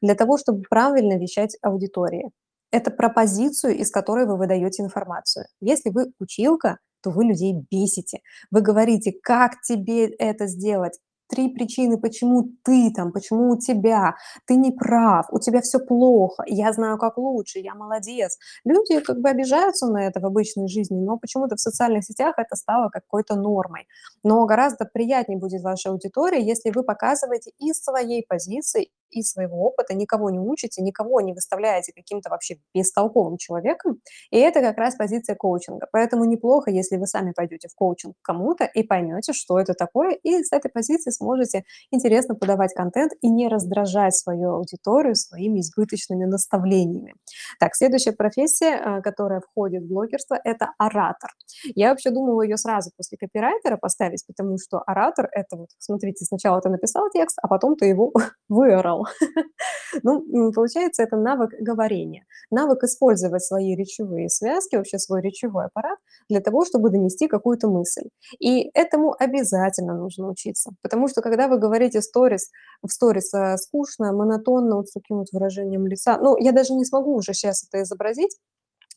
Для 0.00 0.14
того, 0.14 0.38
чтобы 0.38 0.62
правильно 0.68 1.18
вещать 1.18 1.56
аудитории. 1.62 2.30
Это 2.70 2.90
про 2.90 3.10
позицию, 3.10 3.76
из 3.76 3.90
которой 3.90 4.24
вы 4.24 4.36
выдаете 4.36 4.82
информацию. 4.82 5.46
Если 5.60 5.90
вы 5.90 6.12
училка, 6.18 6.78
то 7.02 7.10
вы 7.10 7.24
людей 7.24 7.54
бесите. 7.70 8.20
Вы 8.50 8.60
говорите: 8.62 9.12
"Как 9.22 9.60
тебе 9.62 10.06
это 10.08 10.46
сделать? 10.46 10.98
3 11.28 11.48
причины, 11.48 11.98
почему 11.98 12.50
ты 12.62 12.92
там, 12.94 13.10
почему 13.12 13.50
у 13.52 13.58
тебя, 13.58 14.14
ты 14.46 14.56
не 14.56 14.70
прав, 14.70 15.26
у 15.32 15.38
тебя 15.40 15.62
всё 15.62 15.78
плохо, 15.80 16.44
я 16.46 16.72
знаю, 16.74 16.98
как 16.98 17.16
лучше, 17.18 17.58
я 17.60 17.74
молодец". 17.74 18.38
Люди 18.64 19.00
как 19.00 19.20
бы 19.20 19.30
обижаются 19.30 19.86
на 19.86 20.06
это 20.06 20.20
в 20.20 20.26
обычной 20.26 20.68
жизни, 20.68 20.98
но 21.00 21.16
почему-то 21.18 21.56
в 21.56 21.60
социальных 21.60 22.04
сетях 22.04 22.34
это 22.38 22.54
стало 22.56 22.90
какой-то 22.90 23.34
нормой. 23.36 23.86
Но 24.22 24.44
гораздо 24.46 24.84
приятнее 24.84 25.38
будет 25.38 25.62
вашей 25.62 25.90
аудитории, 25.92 26.42
если 26.44 26.70
вы 26.70 26.82
показываете 26.84 27.52
из 27.58 27.82
своей 27.82 28.24
позиции, 28.28 28.90
из 29.12 29.30
своего 29.30 29.56
опыта, 29.66 29.94
никого 29.94 30.30
не 30.30 30.38
учите, 30.40 30.82
никого 30.82 31.20
не 31.20 31.32
выставляете 31.34 31.92
каким-то 31.92 32.30
вообще 32.30 32.56
бестолковым 32.74 33.36
человеком. 33.38 34.00
И 34.30 34.38
это 34.38 34.60
как 34.60 34.78
раз 34.78 34.96
позиция 34.96 35.36
коучинга. 35.36 35.86
Поэтому 35.92 36.24
неплохо, 36.24 36.70
если 36.70 36.96
вы 36.96 37.06
сами 37.06 37.32
пойдете 37.36 37.68
в 37.68 37.74
коучинг 37.74 38.14
кому-то 38.22 38.64
и 38.64 38.82
поймете, 38.82 39.32
что 39.32 39.58
это 39.58 39.74
такое, 39.74 40.12
и 40.22 40.42
с 40.42 40.52
этой 40.52 40.70
позиции 40.70 41.10
сможете 41.10 41.64
интересно 41.90 42.34
подавать 42.34 42.74
контент 42.74 43.12
и 43.20 43.28
не 43.30 43.48
раздражать 43.48 44.14
свою 44.16 44.50
аудиторию 44.56 45.14
своими 45.14 45.60
избыточными 45.60 46.24
наставлениями. 46.24 47.14
Так, 47.60 47.74
следующая 47.76 48.12
профессия, 48.12 48.76
а, 48.76 49.00
которая 49.02 49.40
входит 49.40 49.84
в 49.84 49.88
блогерство- 49.88 50.38
это 50.44 50.72
оратор. 50.78 51.30
Я 51.74 51.90
вообще 51.90 52.10
думала 52.10 52.42
её 52.42 52.56
сразу 52.56 52.90
после 52.96 53.18
копирайтера 53.18 53.76
поставить, 53.76 54.24
потому 54.26 54.58
что 54.58 54.80
оратор- 54.86 55.28
это 55.32 55.56
вот, 55.56 55.68
смотрите, 55.78 56.24
сначала 56.24 56.60
ты 56.60 56.68
написал 56.70 57.08
текст, 57.10 57.38
а 57.42 57.48
потом 57.48 57.76
ты 57.76 57.86
его 57.86 58.12
выорал. 58.48 59.01
Ну, 60.02 60.52
получается, 60.52 61.02
это 61.02 61.16
навык 61.16 61.52
говорения, 61.60 62.24
навык 62.50 62.84
использовать 62.84 63.42
свои 63.44 63.74
речевые 63.76 64.28
связки, 64.28 64.76
вообще 64.76 64.98
свой 64.98 65.20
речевой 65.22 65.66
аппарат 65.66 65.98
для 66.28 66.40
того, 66.40 66.64
чтобы 66.64 66.90
донести 66.90 67.28
какую-то 67.28 67.68
мысль. 67.68 68.08
И 68.40 68.70
этому 68.74 69.14
обязательно 69.18 69.94
нужно 69.94 70.28
учиться, 70.30 70.72
потому 70.82 71.08
что 71.08 71.20
когда 71.22 71.48
вы 71.48 71.58
говорите 71.58 72.00
сторис 72.02 72.50
в 72.82 72.88
сторис, 72.90 73.32
а, 73.34 73.56
скучно, 73.58 74.12
монотонно, 74.12 74.76
вот 74.76 74.88
с 74.88 74.92
таким 74.92 75.18
вот 75.18 75.28
выражением 75.32 75.86
лица, 75.86 76.18
ну, 76.18 76.36
я 76.38 76.52
даже 76.52 76.72
не 76.74 76.84
смогу 76.84 77.14
уже 77.14 77.32
щас 77.34 77.64
это 77.68 77.82
изобразить, 77.82 78.36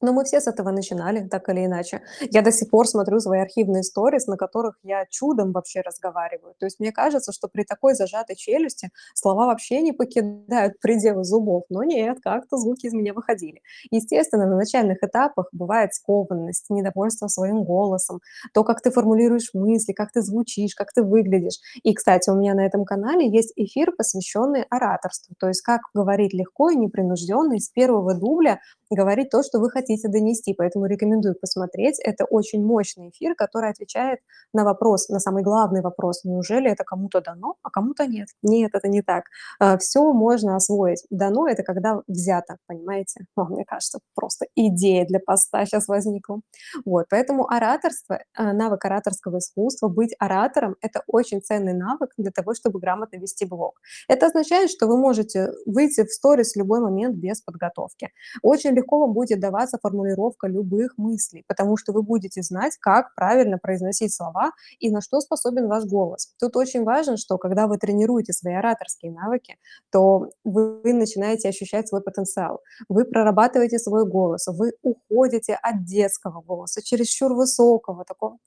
но 0.01 0.13
мы 0.13 0.23
все 0.23 0.41
с 0.41 0.47
этого 0.47 0.71
начинали, 0.71 1.27
так 1.27 1.49
или 1.49 1.65
иначе. 1.65 2.01
Я 2.31 2.41
до 2.41 2.51
сих 2.51 2.69
пор 2.69 2.87
смотрю 2.87 3.19
свои 3.19 3.39
архивные 3.39 3.83
сторис, 3.83 4.27
на 4.27 4.37
которых 4.37 4.77
я 4.83 5.05
чудом 5.09 5.51
вообще 5.51 5.81
разговариваю. 5.81 6.53
То 6.59 6.65
есть 6.65 6.79
мне 6.79 6.91
кажется, 6.91 7.31
что 7.31 7.47
при 7.47 7.63
такой 7.63 7.95
зажатой 7.95 8.35
челюсти 8.35 8.89
слова 9.13 9.47
вообще 9.47 9.81
не 9.81 9.91
покидают 9.91 10.79
пределы 10.79 11.23
зубов, 11.23 11.63
но 11.69 11.83
нет, 11.83 12.19
как-то 12.23 12.57
звуки 12.57 12.87
из 12.87 12.93
меня 12.93 13.13
выходили. 13.13 13.61
Естественно, 13.91 14.45
на 14.45 14.57
начальных 14.57 14.97
этапах 15.01 15.47
бывает 15.51 15.93
скованность, 15.93 16.65
недовольство 16.69 17.27
своим 17.27 17.63
голосом, 17.63 18.19
то, 18.53 18.63
как 18.63 18.81
ты 18.81 18.91
формулируешь 18.91 19.49
мысли, 19.53 19.93
как 19.93 20.11
ты 20.11 20.21
звучишь, 20.21 20.75
как 20.75 20.93
ты 20.93 21.03
выглядишь. 21.03 21.59
И, 21.83 21.93
кстати, 21.93 22.29
у 22.29 22.35
меня 22.35 22.53
на 22.53 22.65
этом 22.65 22.85
канале 22.85 23.29
есть 23.29 23.53
эфир, 23.55 23.91
посвященный 23.91 24.63
ораторству, 24.69 25.35
то 25.39 25.47
есть 25.47 25.61
как 25.61 25.81
говорить 25.93 26.33
легко 26.33 26.69
и 26.69 26.75
непринужденно, 26.75 27.53
и 27.53 27.59
с 27.59 27.69
первого 27.69 28.13
дубля 28.13 28.59
говорить 28.91 29.29
то, 29.29 29.41
что 29.41 29.59
вы 29.59 29.69
хотите 29.69 29.84
донести. 30.09 30.53
Поэтому 30.53 30.85
рекомендую 30.87 31.35
посмотреть. 31.35 31.99
Это 31.99 32.25
очень 32.25 32.63
мощный 32.65 33.09
эфир, 33.09 33.35
который 33.35 33.69
отвечает 33.69 34.19
на 34.53 34.63
вопрос, 34.63 35.09
на 35.09 35.19
самый 35.19 35.43
главный 35.43 35.81
вопрос: 35.81 36.23
неужели 36.23 36.69
это 36.71 36.83
кому-то 36.83 37.21
дано, 37.21 37.55
а 37.63 37.69
кому-то 37.69 38.05
нет? 38.07 38.27
Нет, 38.43 38.71
это 38.73 38.87
не 38.87 39.01
так. 39.01 39.25
А, 39.59 39.77
всё 39.77 40.11
можно 40.13 40.55
освоить. 40.55 41.03
Дано- 41.09 41.47
это 41.47 41.63
когда 41.63 42.01
взято, 42.07 42.57
понимаете? 42.67 43.25
О, 43.35 43.45
мне 43.49 43.65
кажется, 43.65 43.99
просто 44.15 44.45
идея 44.55 45.05
для 45.05 45.19
поста 45.19 45.65
щас 45.65 45.87
возникла. 45.87 46.41
Вот, 46.85 47.05
поэтому 47.09 47.47
ораторство, 47.49 48.19
а, 48.35 48.53
навык 48.53 48.85
ораторского 48.85 49.37
искусства, 49.39 49.87
быть 49.89 50.15
оратором- 50.19 50.75
это 50.81 51.01
очень 51.07 51.41
ценный 51.41 51.73
навык 51.73 52.11
для 52.17 52.31
того, 52.31 52.53
чтобы 52.53 52.79
грамотно 52.79 53.17
вести 53.17 53.45
блог. 53.45 53.79
Это 54.07 54.27
означает, 54.27 54.69
что 54.71 54.87
вы 54.87 54.97
можете 54.97 55.49
выйти 55.65 56.03
в 56.03 56.11
сторис 56.11 56.53
в 56.53 56.57
любой 56.57 56.79
момент 56.79 57.15
без 57.15 57.41
подготовки. 57.41 58.09
Очень 58.41 58.71
легко 58.71 58.99
вам 58.99 59.13
будет 59.13 59.39
даваться 59.39 59.74
формулировка 59.81 60.47
любых 60.47 60.97
мыслей, 60.97 61.43
потому 61.47 61.77
что 61.77 61.93
вы 61.93 62.03
будете 62.03 62.41
знать, 62.41 62.77
как 62.79 63.13
правильно 63.15 63.57
произносить 63.57 64.13
слова 64.13 64.51
и 64.79 64.89
на 64.89 65.01
что 65.01 65.19
способен 65.21 65.67
ваш 65.67 65.85
голос. 65.85 66.33
Тут 66.39 66.55
очень 66.55 66.83
важно, 66.83 67.17
что 67.17 67.37
когда 67.37 67.67
вы 67.67 67.77
тренируете 67.77 68.33
свои 68.33 68.55
ораторские 68.55 69.11
навыки, 69.11 69.57
то 69.91 70.29
вы 70.43 70.93
начинаете 70.93 71.49
ощущать 71.49 71.87
свой 71.87 72.01
потенциал, 72.01 72.61
вы 72.89 73.05
прорабатываете 73.05 73.79
свой 73.79 74.05
голос, 74.05 74.47
вы 74.47 74.73
уходите 74.81 75.57
от 75.61 75.83
детского 75.85 76.41
голоса, 76.41 76.81
чересчур 76.81 77.33
высокого, 77.33 78.05
такого 78.05 78.37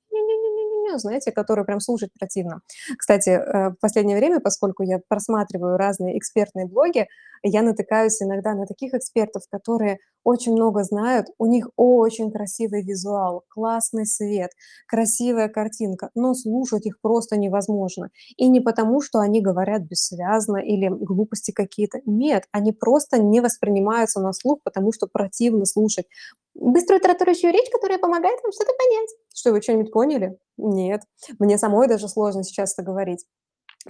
"не-не-не-не-не", 0.89 0.99
знаете, 0.99 1.33
который 1.33 1.65
прям 1.65 1.81
слушать 1.81 2.11
противно. 2.19 2.61
Кстати, 2.99 3.31
э, 3.31 3.71
в 3.71 3.77
последнее 3.81 4.17
время, 4.17 4.41
поскольку 4.41 4.83
я 4.83 5.01
просматриваю 5.09 5.77
разные 5.77 6.19
экспертные 6.19 6.67
блоги, 6.67 7.07
я 7.43 7.63
натыкаюсь 7.63 8.21
иногда 8.21 8.55
на 8.55 8.67
таких 8.67 8.95
экспертов, 8.95 9.43
которые 9.51 9.99
очень 10.25 10.53
много 10.53 10.83
знают, 10.83 11.29
у 11.39 11.47
них 11.47 11.69
очень 11.77 12.31
красивый 12.31 12.83
визуал, 12.83 13.45
классный 13.49 14.05
свет, 14.07 14.51
красивая 14.87 15.49
картинка, 15.49 16.11
но 16.15 16.35
слушать 16.35 16.85
их 16.87 17.01
просто 17.01 17.37
невозможно. 17.37 18.11
И 18.37 18.49
не 18.49 18.61
потому, 18.61 19.01
что 19.01 19.21
они 19.21 19.41
говорят 19.41 19.83
бессвязно 19.83 20.57
или 20.59 20.89
глупости 20.89 21.53
какие-то. 21.53 22.01
Нет, 22.05 22.45
они 22.53 22.73
просто 22.73 23.23
не 23.23 23.41
воспринимаются 23.41 24.21
на 24.21 24.33
слух, 24.33 24.59
потому 24.65 24.93
что 24.93 25.07
противно 25.07 25.65
слушать 25.65 26.07
быструю 26.59 27.01
тараторящую 27.01 27.53
речь, 27.53 27.71
которая 27.71 27.99
помогает 27.99 28.41
вам 28.43 28.53
что-то 28.53 28.73
понять. 28.79 29.11
Что, 29.35 29.53
вы 29.53 29.61
чё-нибудь 29.61 29.93
поняли? 29.93 30.39
Нет. 30.57 31.03
Мне 31.39 31.59
самой 31.59 31.89
даже 31.89 32.09
сложно 32.09 32.45
сейчас 32.45 32.75
это 32.75 32.83
говорить. 32.85 33.25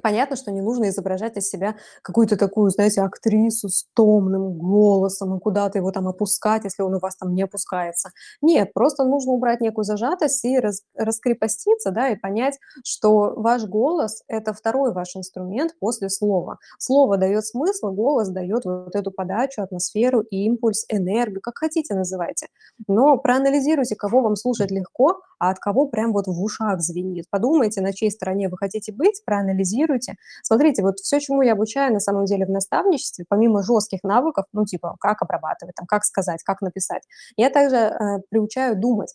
Понятно, 0.03 0.37
что 0.37 0.51
не 0.53 0.61
нужно 0.61 0.89
изображать 0.91 1.37
из 1.39 1.49
себя 1.49 1.75
какую-то 2.03 2.37
такую, 2.37 2.71
знаете, 2.71 3.01
актрису 3.01 3.69
с 3.69 3.87
томным 3.95 4.53
голосом 4.53 5.37
и 5.37 5.41
куда-то 5.41 5.79
его 5.79 5.91
там 5.91 6.07
опускать, 6.07 6.65
если 6.65 6.83
он 6.83 6.95
у 6.95 6.99
вас 7.01 7.17
там 7.17 7.35
не 7.35 7.43
опускается. 7.43 8.11
Нет, 8.43 8.73
просто 8.75 9.05
нужно 9.05 9.33
убрать 9.33 9.61
некую 9.61 9.85
зажатость 9.85 10.45
и 10.45 10.59
рас 10.59 10.83
раскрепоститься, 10.95 11.91
да, 11.91 12.11
и 12.11 12.17
понять, 12.17 12.59
что 12.85 13.33
ваш 13.37 13.65
голос- 13.65 14.23
это 14.29 14.53
2 14.53 14.93
ваш 14.93 15.17
инструмент 15.17 15.75
после 15.81 16.11
слова. 16.11 16.59
Слово 16.79 17.17
даёт 17.17 17.45
смысл, 17.45 17.91
голос 17.91 18.29
даёт 18.29 18.65
вот 18.67 18.95
эту 18.95 19.11
подачу, 19.11 19.63
атмосферу, 19.63 20.21
импульс, 20.21 20.85
энергию, 20.89 21.41
как 21.41 21.59
хотите 21.59 21.95
называйте. 21.95 22.49
Но 22.87 23.17
проанализируйте, 23.17 23.97
кого 23.97 24.21
вам 24.21 24.37
слушать 24.37 24.71
легко, 24.71 25.21
а 25.39 25.51
от 25.51 25.59
кого 25.59 25.87
прям 25.87 26.13
вот 26.13 26.27
в 26.27 26.43
ушах 26.43 26.81
звенит. 26.81 27.25
Подумайте, 27.31 27.81
на 27.81 27.93
чьей 27.93 28.11
стороне 28.11 28.49
вы 28.49 28.57
хотите 28.59 28.93
быть, 28.93 29.23
проанализируйте. 29.25 29.88
Смотрите, 30.43 30.83
вот 30.83 30.99
всё, 31.01 31.19
чему 31.21 31.43
я 31.43 31.53
обучаю 31.53 31.93
на 31.93 32.01
самом 32.01 32.25
деле 32.27 32.47
в 32.47 32.51
наставничестве, 32.51 33.25
помимо 33.29 33.63
жёстких 33.63 34.01
навыков, 34.05 34.45
ну, 34.53 34.65
типа 34.65 34.97
как 35.01 35.23
обрабатывать, 35.23 35.75
там, 35.77 35.87
как 35.87 36.05
сказать, 36.05 36.43
как 36.45 36.61
написать, 36.63 37.03
я 37.37 37.51
также, 37.51 37.77
э, 37.77 38.19
приучаю 38.31 38.77
думать. 38.79 39.15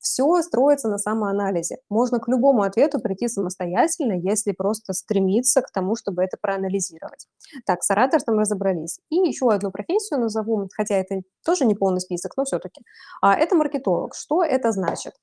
Всё 0.00 0.42
строится 0.42 0.88
на 0.88 0.98
самоанализе. 0.98 1.76
Можно 1.90 2.18
к 2.18 2.26
любому 2.28 2.62
ответу 2.62 3.00
прийти 3.00 3.28
самостоятельно, 3.28 4.14
если 4.14 4.52
просто 4.52 4.92
стремиться 4.94 5.62
к 5.62 5.70
тому, 5.72 5.94
чтобы 5.96 6.22
это 6.24 6.36
проанализировать. 6.40 7.26
Так, 7.66 7.82
с 7.84 7.90
ораторством 7.90 8.38
разобрались. 8.38 8.98
И 9.10 9.16
ещё 9.16 9.48
одну 9.48 9.70
профессию 9.70 10.20
назову, 10.20 10.68
хотя 10.76 10.96
это 10.96 11.20
тоже 11.44 11.66
не 11.66 11.74
полный 11.76 12.00
список, 12.00 12.32
но 12.36 12.44
всё-таки. 12.44 12.82
А, 13.22 13.34
это 13.36 13.54
маркетолог. 13.56 14.14
Что 14.16 14.42
это 14.44 14.72
значит? 14.72 15.14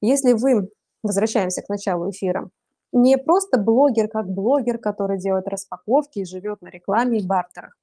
Если 0.00 0.32
вы, 0.34 0.68
возвращаемся 1.02 1.62
к 1.62 1.68
началу 1.68 2.10
эфира, 2.10 2.48
не 2.96 3.18
просто 3.18 3.58
блогер 3.58 4.08
как 4.08 4.28
блогер, 4.30 4.78
который 4.78 5.18
делает 5.18 5.48
распаковки 5.48 6.20
и 6.20 6.24
живёт 6.26 6.62
на 6.62 6.68
рекламе 6.68 7.18
и 7.20 7.26
бартерах. 7.26 7.74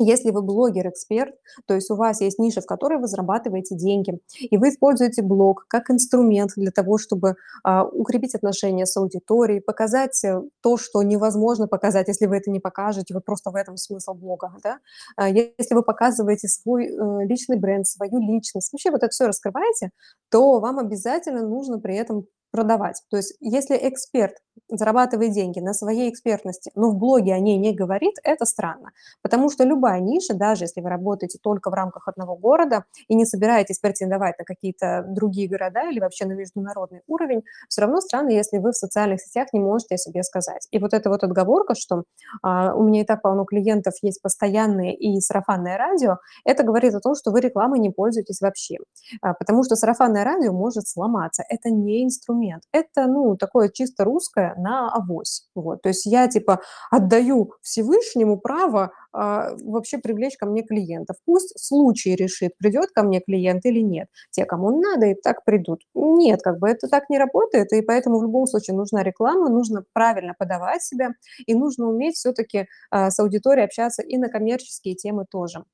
Если 0.00 0.30
вы 0.32 0.42
блогер-эксперт, 0.42 1.34
то 1.66 1.74
есть 1.74 1.90
у 1.90 1.96
вас 1.96 2.20
есть 2.22 2.38
ниша, 2.40 2.60
в 2.62 2.66
которой 2.66 2.98
вы 2.98 3.06
зарабатываете 3.08 3.76
деньги, 3.76 4.18
и 4.40 4.56
вы 4.58 4.70
используете 4.70 5.22
блог 5.22 5.66
как 5.68 5.90
инструмент 5.90 6.52
для 6.56 6.72
того, 6.72 6.98
чтобы, 6.98 7.36
а, 7.64 7.84
укрепить 7.84 8.34
отношения 8.34 8.86
с 8.86 8.96
аудиторией, 8.96 9.60
показать, 9.60 10.24
э, 10.24 10.42
то, 10.62 10.76
что 10.78 11.02
невозможно 11.04 11.68
показать, 11.68 12.08
если 12.08 12.26
вы 12.26 12.36
это 12.38 12.50
не 12.50 12.60
покажете, 12.60 13.14
вот 13.14 13.24
просто 13.24 13.50
в 13.52 13.56
этом 13.56 13.76
смысл 13.76 14.14
блога, 14.14 14.52
да. 14.64 14.78
А, 15.16 15.28
если 15.28 15.74
вы 15.74 15.82
показываете 15.84 16.48
свой, 16.48 16.86
э, 16.88 17.24
личный 17.26 17.58
бренд, 17.58 17.86
свою 17.86 18.18
личность, 18.20 18.72
вообще 18.72 18.90
вот 18.90 18.98
это 19.04 19.10
всё 19.10 19.26
раскрываете, 19.28 19.90
то 20.30 20.58
вам 20.60 20.78
обязательно 20.80 21.42
нужно 21.46 21.78
при 21.78 21.96
этом 21.96 22.26
продавать. 22.52 23.02
То 23.10 23.16
есть 23.16 23.34
если 23.40 23.76
эксперт 23.76 24.36
зарабатывает 24.68 25.32
деньги 25.32 25.60
на 25.60 25.74
своей 25.74 26.10
экспертности, 26.10 26.70
но 26.74 26.90
в 26.90 26.96
блоге 26.96 27.34
о 27.34 27.38
ней 27.38 27.58
не 27.58 27.74
говорит, 27.74 28.14
это 28.22 28.44
странно. 28.44 28.90
Потому 29.22 29.50
что 29.50 29.64
любая 29.64 30.00
ниша, 30.00 30.34
даже 30.34 30.64
если 30.64 30.80
вы 30.80 30.90
работаете 30.90 31.38
только 31.42 31.70
в 31.70 31.74
рамках 31.74 32.08
одного 32.08 32.36
города 32.36 32.84
и 33.08 33.14
не 33.14 33.24
собираетесь 33.24 33.78
претендовать 33.78 34.38
на 34.38 34.44
какие-то 34.44 35.04
другие 35.08 35.48
города 35.48 35.88
или 35.90 36.00
вообще 36.00 36.26
на 36.26 36.32
международный 36.32 37.00
уровень, 37.06 37.42
все 37.68 37.82
равно 37.82 38.00
странно, 38.00 38.30
если 38.30 38.58
вы 38.58 38.72
в 38.72 38.76
социальных 38.76 39.20
сетях 39.20 39.48
не 39.52 39.60
можете 39.60 39.94
о 39.94 39.98
себе 39.98 40.22
сказать. 40.22 40.68
И 40.70 40.78
вот 40.78 40.92
эта 40.94 41.08
вот 41.08 41.24
отговорка, 41.24 41.74
что 41.74 42.04
а, 42.42 42.74
у 42.74 42.82
меня 42.82 43.02
и 43.02 43.04
так 43.04 43.22
полно 43.22 43.44
клиентов 43.44 43.94
есть 44.02 44.20
постоянные 44.22 44.94
и 44.94 45.20
сарафанное 45.20 45.78
радио, 45.78 46.18
это 46.44 46.62
говорит 46.62 46.94
о 46.94 47.00
том, 47.00 47.14
что 47.14 47.30
вы 47.30 47.40
рекламой 47.40 47.78
не 47.78 47.90
пользуетесь 47.90 48.40
вообще. 48.40 48.76
А, 49.22 49.34
потому 49.34 49.64
что 49.64 49.76
сарафанное 49.76 50.24
радио 50.24 50.52
может 50.52 50.86
сломаться. 50.88 51.42
Это 51.48 51.70
не 51.70 52.04
инструмент. 52.04 52.41
Это, 52.72 53.06
ну, 53.06 53.36
такое 53.36 53.68
чисто 53.68 54.04
русское 54.04 54.54
на 54.56 54.90
авось. 54.90 55.48
Вот. 55.54 55.82
То 55.82 55.88
есть 55.90 56.06
я, 56.06 56.28
типа, 56.28 56.60
отдаю 56.90 57.52
Всевышнему 57.62 58.38
право 58.38 58.92
а, 59.12 59.50
вообще 59.62 59.98
привлечь 59.98 60.36
ко 60.36 60.46
мне 60.46 60.62
клиентов. 60.62 61.16
Пусть 61.24 61.58
случай 61.58 62.16
решит, 62.16 62.56
придет 62.58 62.90
ко 62.90 63.02
мне 63.02 63.20
клиент 63.20 63.64
или 63.66 63.80
нет. 63.80 64.08
Те, 64.30 64.44
кому 64.44 64.80
надо, 64.80 65.06
и 65.06 65.14
так 65.14 65.44
придут. 65.44 65.82
Нет, 65.94 66.40
как 66.42 66.58
бы 66.58 66.68
это 66.68 66.88
так 66.88 67.10
не 67.10 67.18
работает, 67.18 67.72
и 67.72 67.82
поэтому 67.82 68.18
в 68.18 68.22
любом 68.22 68.46
случае 68.46 68.76
нужна 68.76 69.02
реклама, 69.02 69.48
нужно 69.48 69.84
правильно 69.92 70.34
подавать 70.38 70.82
себя, 70.82 71.10
и 71.46 71.54
нужно 71.54 71.88
уметь 71.88 72.16
все-таки 72.16 72.66
а, 72.90 73.10
с 73.10 73.18
аудиторией 73.18 73.66
общаться 73.66 74.02
и 74.02 74.16
на 74.16 74.28
коммерческие 74.28 74.94
темы 74.94 75.26
тоже. 75.30 75.64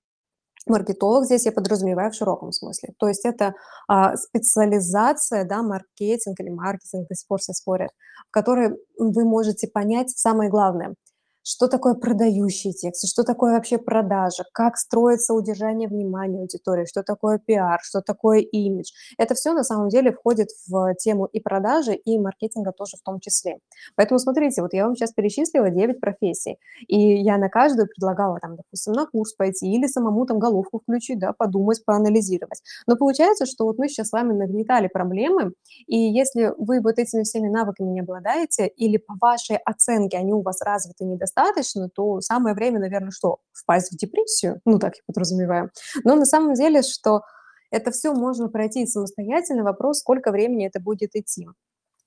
Маркетолог 0.66 1.24
здесь 1.24 1.46
я 1.46 1.52
подразумеваю 1.52 2.10
в 2.10 2.14
широком 2.14 2.52
смысле. 2.52 2.90
То 2.98 3.08
есть 3.08 3.24
это 3.24 3.54
а, 3.86 4.16
специализация, 4.16 5.44
да, 5.44 5.62
маркетинг 5.62 6.38
или 6.40 6.50
маркетинг, 6.50 7.08
до 7.08 7.14
сих 7.14 7.26
пор 7.26 7.38
все 7.40 7.52
спорят, 7.52 7.90
в 8.28 8.30
которой 8.30 8.76
вы 8.98 9.24
можете 9.24 9.68
понять 9.68 10.10
самое 10.10 10.50
главное– 10.50 10.94
что 11.48 11.66
такое 11.66 11.94
продающие 11.94 12.74
тексты, 12.74 13.06
что 13.06 13.24
такое 13.24 13.54
вообще 13.54 13.78
продажа, 13.78 14.44
как 14.52 14.76
строится 14.76 15.32
удержание 15.32 15.88
внимания 15.88 16.40
аудитории, 16.40 16.84
что 16.84 17.02
такое 17.02 17.38
пиар, 17.38 17.80
что 17.82 18.02
такое 18.02 18.40
имидж. 18.40 18.90
Это 19.16 19.34
все 19.34 19.54
на 19.54 19.64
самом 19.64 19.88
деле 19.88 20.12
входит 20.12 20.48
в 20.66 20.94
тему 20.96 21.24
и 21.24 21.40
продажи, 21.40 21.94
и 21.94 22.18
маркетинга 22.18 22.72
тоже 22.72 22.98
в 22.98 23.02
том 23.02 23.18
числе. 23.18 23.60
Поэтому 23.96 24.18
смотрите, 24.18 24.60
вот 24.60 24.74
я 24.74 24.84
вам 24.84 24.94
сейчас 24.94 25.12
перечислила 25.12 25.70
9 25.70 26.00
профессий, 26.00 26.58
и 26.86 27.14
я 27.22 27.38
на 27.38 27.48
каждую 27.48 27.88
предлагала 27.88 28.38
там, 28.40 28.56
допустим, 28.56 28.92
на 28.92 29.06
курс 29.06 29.32
пойти 29.32 29.72
или 29.72 29.86
самому 29.86 30.26
там 30.26 30.38
головку 30.38 30.80
включить, 30.80 31.18
да, 31.18 31.32
подумать, 31.32 31.82
проанализировать. 31.82 32.60
Но 32.86 32.96
получается, 32.96 33.46
что 33.46 33.64
вот 33.64 33.78
мы 33.78 33.88
сейчас 33.88 34.08
с 34.08 34.12
вами 34.12 34.34
нагнетали 34.34 34.88
проблемы, 34.88 35.52
и 35.86 35.96
если 35.96 36.52
вы 36.58 36.82
вот 36.82 36.98
этими 36.98 37.22
всеми 37.22 37.48
навыками 37.48 37.88
не 37.88 38.00
обладаете, 38.00 38.66
или 38.66 38.98
по 38.98 39.14
вашей 39.18 39.56
оценке 39.56 40.18
они 40.18 40.34
у 40.34 40.42
вас 40.42 40.60
развиты 40.60 41.06
недостаточно, 41.06 41.37
достаточно, 41.38 41.88
то 41.88 42.20
самое 42.20 42.54
время, 42.54 42.80
наверное, 42.80 43.10
что? 43.10 43.38
Впасть 43.52 43.92
в 43.92 43.96
депрессию? 43.96 44.60
Ну, 44.64 44.78
так 44.78 44.96
я 44.96 45.02
подразумеваю. 45.06 45.70
Но 46.04 46.16
на 46.16 46.24
самом 46.24 46.54
деле, 46.54 46.82
что 46.82 47.22
это 47.70 47.90
все 47.90 48.12
можно 48.12 48.48
пройти 48.48 48.86
самостоятельно. 48.86 49.62
Вопрос, 49.62 50.00
сколько 50.00 50.30
времени 50.30 50.66
это 50.66 50.80
будет 50.80 51.14
идти. 51.14 51.46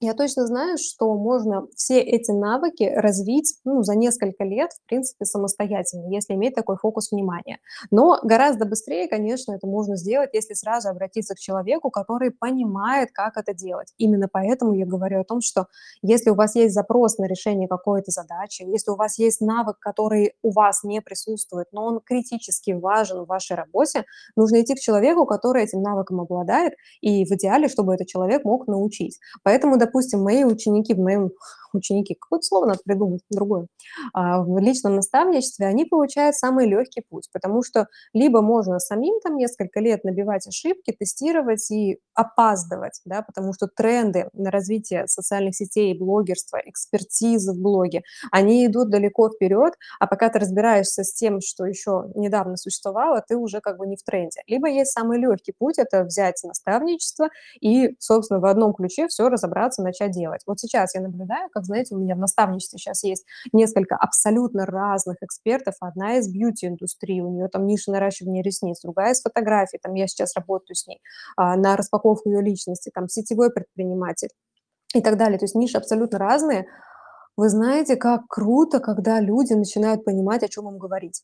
Я 0.03 0.15
точно 0.15 0.47
знаю, 0.47 0.79
что 0.79 1.13
можно 1.13 1.67
все 1.75 1.99
эти 1.99 2.31
навыки 2.31 2.91
развить 2.95 3.59
ну, 3.63 3.83
за 3.83 3.95
несколько 3.95 4.43
лет, 4.43 4.71
в 4.71 4.87
принципе, 4.87 5.25
самостоятельно, 5.25 6.11
если 6.11 6.33
иметь 6.33 6.55
такой 6.55 6.77
фокус 6.77 7.11
внимания. 7.11 7.59
Но 7.91 8.17
гораздо 8.23 8.65
быстрее, 8.65 9.07
конечно, 9.07 9.53
это 9.53 9.67
можно 9.67 9.95
сделать, 9.97 10.31
если 10.33 10.55
сразу 10.55 10.89
обратиться 10.89 11.35
к 11.35 11.37
человеку, 11.37 11.91
который 11.91 12.31
понимает, 12.31 13.09
как 13.13 13.37
это 13.37 13.53
делать. 13.53 13.93
Именно 13.99 14.27
поэтому 14.27 14.73
я 14.73 14.87
говорю 14.87 15.21
о 15.21 15.23
том, 15.23 15.39
что 15.39 15.67
если 16.01 16.31
у 16.31 16.35
вас 16.35 16.55
есть 16.55 16.73
запрос 16.73 17.19
на 17.19 17.25
решение 17.25 17.67
какой-то 17.67 18.09
задачи, 18.09 18.63
если 18.63 18.89
у 18.89 18.95
вас 18.95 19.19
есть 19.19 19.39
навык, 19.39 19.77
который 19.77 20.33
у 20.41 20.51
вас 20.51 20.83
не 20.83 20.99
присутствует, 21.01 21.67
но 21.71 21.85
он 21.85 21.99
критически 22.03 22.71
важен 22.71 23.25
в 23.25 23.27
вашей 23.27 23.55
работе, 23.55 24.05
нужно 24.35 24.63
идти 24.63 24.73
к 24.73 24.79
человеку, 24.79 25.27
который 25.27 25.63
этим 25.63 25.83
навыком 25.83 26.21
обладает, 26.21 26.73
и 27.01 27.23
в 27.23 27.31
идеале, 27.33 27.67
чтобы 27.67 27.93
этот 27.93 28.07
человек 28.07 28.45
мог 28.45 28.67
научить. 28.67 29.19
Поэтому, 29.43 29.77
допустим, 29.77 29.90
мои 30.17 30.43
ученики 30.43 30.93
в 30.93 30.99
моем 30.99 31.31
ученики, 31.75 32.15
какое-то 32.19 32.45
слово 32.45 32.65
надо 32.67 32.79
придумать, 32.85 33.21
другое, 33.29 33.67
а, 34.13 34.41
в 34.43 34.57
личном 34.59 34.95
наставничестве, 34.95 35.67
они 35.67 35.85
получают 35.85 36.35
самый 36.35 36.67
легкий 36.67 37.01
путь, 37.07 37.29
потому 37.31 37.63
что 37.63 37.87
либо 38.13 38.41
можно 38.41 38.79
самим 38.79 39.19
там 39.21 39.35
несколько 39.37 39.79
лет 39.79 40.03
набивать 40.03 40.47
ошибки, 40.47 40.91
тестировать 40.91 41.69
и 41.71 41.99
опаздывать, 42.13 43.01
да, 43.05 43.21
потому 43.21 43.53
что 43.53 43.67
тренды 43.67 44.29
на 44.33 44.51
развитие 44.51 45.07
социальных 45.07 45.55
сетей, 45.55 45.97
блогерства, 45.97 46.59
экспертизы 46.65 47.53
в 47.53 47.59
блоге, 47.61 48.03
они 48.31 48.65
идут 48.65 48.89
далеко 48.89 49.29
вперед, 49.29 49.73
а 49.99 50.07
пока 50.07 50.29
ты 50.29 50.39
разбираешься 50.39 51.03
с 51.03 51.13
тем, 51.13 51.39
что 51.41 51.65
еще 51.65 52.05
недавно 52.15 52.57
существовало, 52.57 53.23
ты 53.27 53.35
уже 53.37 53.61
как 53.61 53.77
бы 53.77 53.87
не 53.87 53.95
в 53.95 54.03
тренде. 54.03 54.41
Либо 54.47 54.69
есть 54.69 54.91
самый 54.91 55.19
легкий 55.19 55.53
путь, 55.57 55.77
это 55.77 56.03
взять 56.03 56.41
наставничество 56.43 57.29
и, 57.59 57.95
собственно, 57.99 58.39
в 58.39 58.45
одном 58.45 58.73
ключе 58.73 59.07
все 59.07 59.29
разобраться, 59.29 59.81
начать 59.83 60.11
делать. 60.11 60.41
Вот 60.45 60.59
сейчас 60.59 60.95
я 60.95 61.01
наблюдаю, 61.01 61.49
как 61.51 61.60
как, 61.61 61.65
знаете, 61.65 61.95
у 61.95 61.99
меня 61.99 62.15
в 62.15 62.19
наставничестве 62.19 62.79
сейчас 62.79 63.03
есть 63.03 63.25
несколько 63.53 63.95
абсолютно 63.95 64.65
разных 64.65 65.17
экспертов. 65.21 65.75
Одна 65.79 66.17
из 66.17 66.27
бьюти-индустрии, 66.27 67.21
у 67.21 67.29
нее 67.29 67.47
там 67.47 67.65
ниша 67.65 67.91
наращивания 67.91 68.43
ресниц, 68.43 68.81
другая 68.81 69.13
из 69.13 69.21
фотографий, 69.21 69.79
там 69.81 69.93
я 69.93 70.07
сейчас 70.07 70.35
работаю 70.35 70.75
с 70.75 70.87
ней, 70.87 71.01
а, 71.37 71.55
на 71.55 71.77
распаковку 71.77 72.29
ее 72.29 72.41
личности, 72.41 72.91
там 72.93 73.07
сетевой 73.07 73.51
предприниматель 73.51 74.29
и 74.93 75.01
так 75.01 75.17
далее. 75.17 75.37
То 75.37 75.45
есть 75.45 75.55
ниши 75.55 75.77
абсолютно 75.77 76.17
разные. 76.17 76.65
Вы 77.37 77.49
знаете, 77.49 77.95
как 77.95 78.27
круто, 78.27 78.79
когда 78.79 79.19
люди 79.19 79.53
начинают 79.53 80.03
понимать, 80.03 80.43
о 80.43 80.49
чем 80.49 80.67
им 80.67 80.77
говорить. 80.77 81.23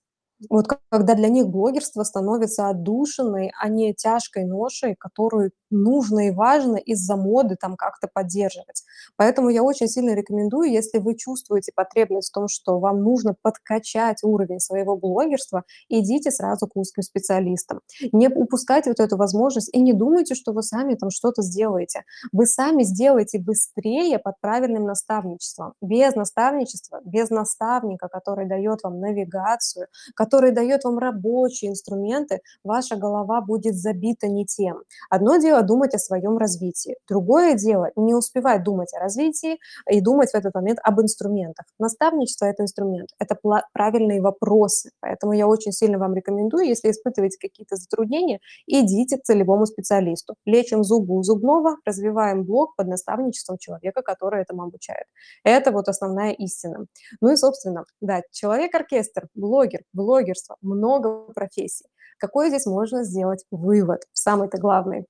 Вот 0.50 0.68
когда 0.68 1.16
для 1.16 1.30
них 1.30 1.48
блогерство 1.48 2.04
становится 2.04 2.70
отдушиной, 2.70 3.52
а 3.60 3.70
не 3.70 3.94
тяжкой 3.94 4.46
ношей, 4.46 4.96
которую 4.96 5.52
нужно 5.70 6.28
и 6.28 6.32
важно 6.32 6.76
из-за 6.78 7.16
моды 7.16 7.56
там 7.60 7.76
как-то 7.76 8.08
поддерживать. 8.08 8.84
Поэтому 9.16 9.50
я 9.50 9.64
очень 9.64 9.88
сильно 9.88 10.14
рекомендую, 10.14 10.72
если 10.72 11.00
вы 11.00 11.16
чувствуете 11.16 11.72
потребность 11.76 12.30
в 12.30 12.34
том, 12.34 12.48
что 12.48 12.80
вам 12.80 13.04
нужно 13.04 13.36
подкачать 13.42 14.24
уровень 14.24 14.60
своего 14.60 14.96
блогерства, 14.96 15.64
идите 15.90 16.32
сразу 16.32 16.68
к 16.68 16.76
узким 16.76 17.04
специалистам. 17.04 17.82
Не 18.12 18.30
упускайте 18.30 18.92
вот 18.92 19.00
эту 19.00 19.18
возможность 19.18 19.74
и 19.74 19.82
не 19.82 19.94
думайте, 19.94 20.36
что 20.36 20.54
вы 20.54 20.64
сами 20.64 20.96
там 20.96 21.10
что-то 21.10 21.42
сделаете. 21.42 22.04
Вы 22.32 22.46
сами 22.46 22.84
сделаете 22.84 23.40
быстрее 23.40 24.20
под 24.20 24.40
правильным 24.40 24.86
наставничеством. 24.86 25.74
Без 25.82 26.16
наставничества, 26.16 27.02
без 27.04 27.30
наставника, 27.30 28.08
который 28.08 28.48
дает 28.48 28.84
вам 28.84 29.00
навигацию, 29.00 29.88
который 30.28 30.52
дает 30.52 30.84
вам 30.84 31.00
рабочие 31.00 31.72
инструменты, 31.72 32.42
ваша 32.62 32.98
голова 32.98 33.40
будет 33.40 33.76
забита 33.76 34.28
не 34.28 34.46
тем. 34.46 34.82
Одно 35.10 35.38
дело 35.38 35.64
думать 35.64 35.96
о 35.96 36.00
своем 36.00 36.38
развитии, 36.38 36.98
другое 37.08 37.54
дело 37.54 37.92
не 37.96 38.14
успевать 38.14 38.64
думать 38.64 38.94
о 38.94 39.00
развитии 39.00 39.58
и 39.90 40.02
думать 40.02 40.32
в 40.32 40.36
этот 40.36 40.54
момент 40.54 40.80
об 40.84 41.00
инструментах. 41.00 41.66
Наставничество– 41.80 42.46
это 42.48 42.64
инструмент, 42.64 43.10
это 43.20 43.38
правильные 43.72 44.22
вопросы, 44.22 44.92
поэтому 45.00 45.32
я 45.32 45.48
очень 45.48 45.72
сильно 45.72 45.98
вам 45.98 46.14
рекомендую, 46.14 46.66
если 46.66 46.92
испытываете 46.92 47.38
какие-то 47.40 47.78
затруднения, 47.78 48.40
идите 48.66 49.18
к 49.18 49.24
целевому 49.24 49.66
специалисту. 49.66 50.36
Лечим 50.46 50.84
зубы 50.84 51.16
у 51.16 51.24
зубного, 51.24 51.78
развиваем 51.86 52.44
блог 52.44 52.76
под 52.76 52.88
наставничеством 52.88 53.58
человека, 53.58 54.02
который 54.02 54.42
этому 54.42 54.64
обучает. 54.64 55.06
Это 55.46 55.72
вот 55.72 55.88
основная 55.88 56.34
истина. 56.34 56.86
Ну 57.22 57.32
и, 57.32 57.38
собственно, 57.38 57.86
да, 58.02 58.22
человек-оркестр, 58.32 59.28
блогер, 59.36 59.82
блогер, 59.94 60.17
блогерства, 60.18 60.58
много 60.62 61.32
профессий. 61.34 61.86
Какой 62.20 62.50
здесь 62.50 62.66
можно 62.66 63.04
сделать 63.04 63.46
вывод? 63.52 64.02
Самый-то 64.14 64.58
главный. 64.58 65.06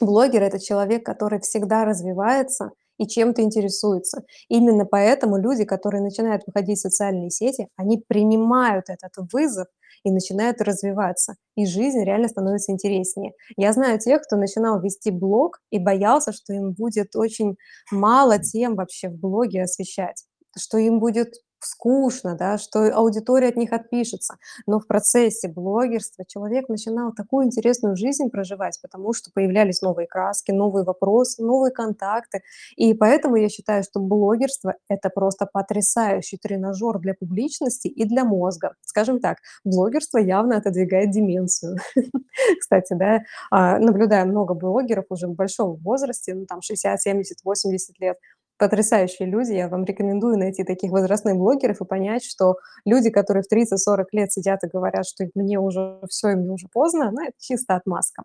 Блогер– 0.00 0.42
это 0.42 0.60
человек, 0.60 1.04
который 1.04 1.40
всегда 1.40 1.84
развивается 1.84 2.70
и 2.98 3.06
чем-то 3.06 3.42
интересуется. 3.42 4.22
Именно 4.48 4.84
поэтому 4.84 5.36
люди, 5.36 5.64
которые 5.64 6.02
начинают 6.02 6.42
выходить 6.46 6.78
в 6.78 6.82
социальные 6.82 7.30
сети, 7.30 7.68
они 7.76 8.02
принимают 8.06 8.84
этот 8.88 9.12
вызов 9.32 9.66
и 10.04 10.12
начинают 10.12 10.60
развиваться. 10.60 11.34
И 11.56 11.66
жизнь 11.66 12.04
реально 12.04 12.28
становится 12.28 12.70
интереснее. 12.70 13.32
Я 13.56 13.72
знаю 13.72 13.98
тех, 13.98 14.22
кто 14.22 14.36
начинал 14.36 14.80
вести 14.80 15.10
блог 15.10 15.60
и 15.70 15.78
боялся, 15.78 16.32
что 16.32 16.52
им 16.52 16.72
будет 16.72 17.16
очень 17.16 17.56
мало 17.90 18.38
тем 18.38 18.76
вообще 18.76 19.08
в 19.08 19.18
блоге 19.18 19.62
освещать 19.62 20.24
что 20.56 20.78
им 20.78 21.00
будет 21.00 21.34
скучно, 21.64 22.36
да, 22.36 22.58
что 22.58 22.86
аудитория 22.94 23.48
от 23.48 23.56
них 23.56 23.72
отпишется. 23.72 24.36
Но 24.66 24.80
в 24.80 24.86
процессе 24.86 25.48
блогерства 25.48 26.24
человек 26.26 26.68
начинал 26.68 27.12
такую 27.12 27.46
интересную 27.46 27.96
жизнь 27.96 28.30
проживать, 28.30 28.78
потому 28.82 29.12
что 29.12 29.30
появлялись 29.32 29.82
новые 29.82 30.06
краски, 30.06 30.52
новые 30.52 30.84
вопросы, 30.84 31.42
новые 31.42 31.72
контакты. 31.72 32.42
И 32.76 32.94
поэтому 32.94 33.36
я 33.36 33.48
считаю, 33.48 33.82
что 33.82 34.00
блогерство– 34.00 34.74
это 34.88 35.10
просто 35.10 35.46
потрясающий 35.46 36.36
тренажер 36.36 36.98
для 36.98 37.14
публичности 37.14 37.88
и 37.88 38.04
для 38.04 38.24
мозга. 38.24 38.74
Скажем 38.82 39.20
так, 39.20 39.38
блогерство 39.64 40.18
явно 40.18 40.56
отодвигает 40.56 41.10
деменцию. 41.10 41.78
Кстати, 42.60 42.94
да, 42.94 43.20
а, 43.50 43.78
наблюдаю 43.78 44.26
много 44.26 44.54
блогеров 44.54 45.06
уже 45.08 45.26
в 45.26 45.34
большом 45.34 45.76
возрасте, 45.76 46.34
ну 46.34 46.46
там 46.46 46.62
60, 46.62 47.00
70, 47.00 47.44
80 47.44 48.00
лет, 48.00 48.18
Потрясающие 48.60 49.28
люди. 49.28 49.52
Я 49.52 49.68
вам 49.68 49.84
рекомендую 49.84 50.38
найти 50.38 50.62
таких 50.62 50.92
возрастных 50.92 51.34
блогеров 51.36 51.80
и 51.80 51.84
понять, 51.84 52.24
что 52.24 52.56
люди, 52.84 53.10
которые 53.10 53.42
в 53.42 53.52
30-40 53.52 54.04
лет 54.12 54.32
сидят 54.32 54.62
и 54.62 54.68
говорят, 54.68 55.06
что 55.06 55.24
мне 55.34 55.58
уже 55.58 55.98
всё, 56.08 56.30
и 56.30 56.34
мне 56.36 56.52
уже 56.52 56.68
поздно, 56.72 57.10
ну, 57.10 57.22
это 57.22 57.32
чисто 57.40 57.74
отмазка. 57.74 58.22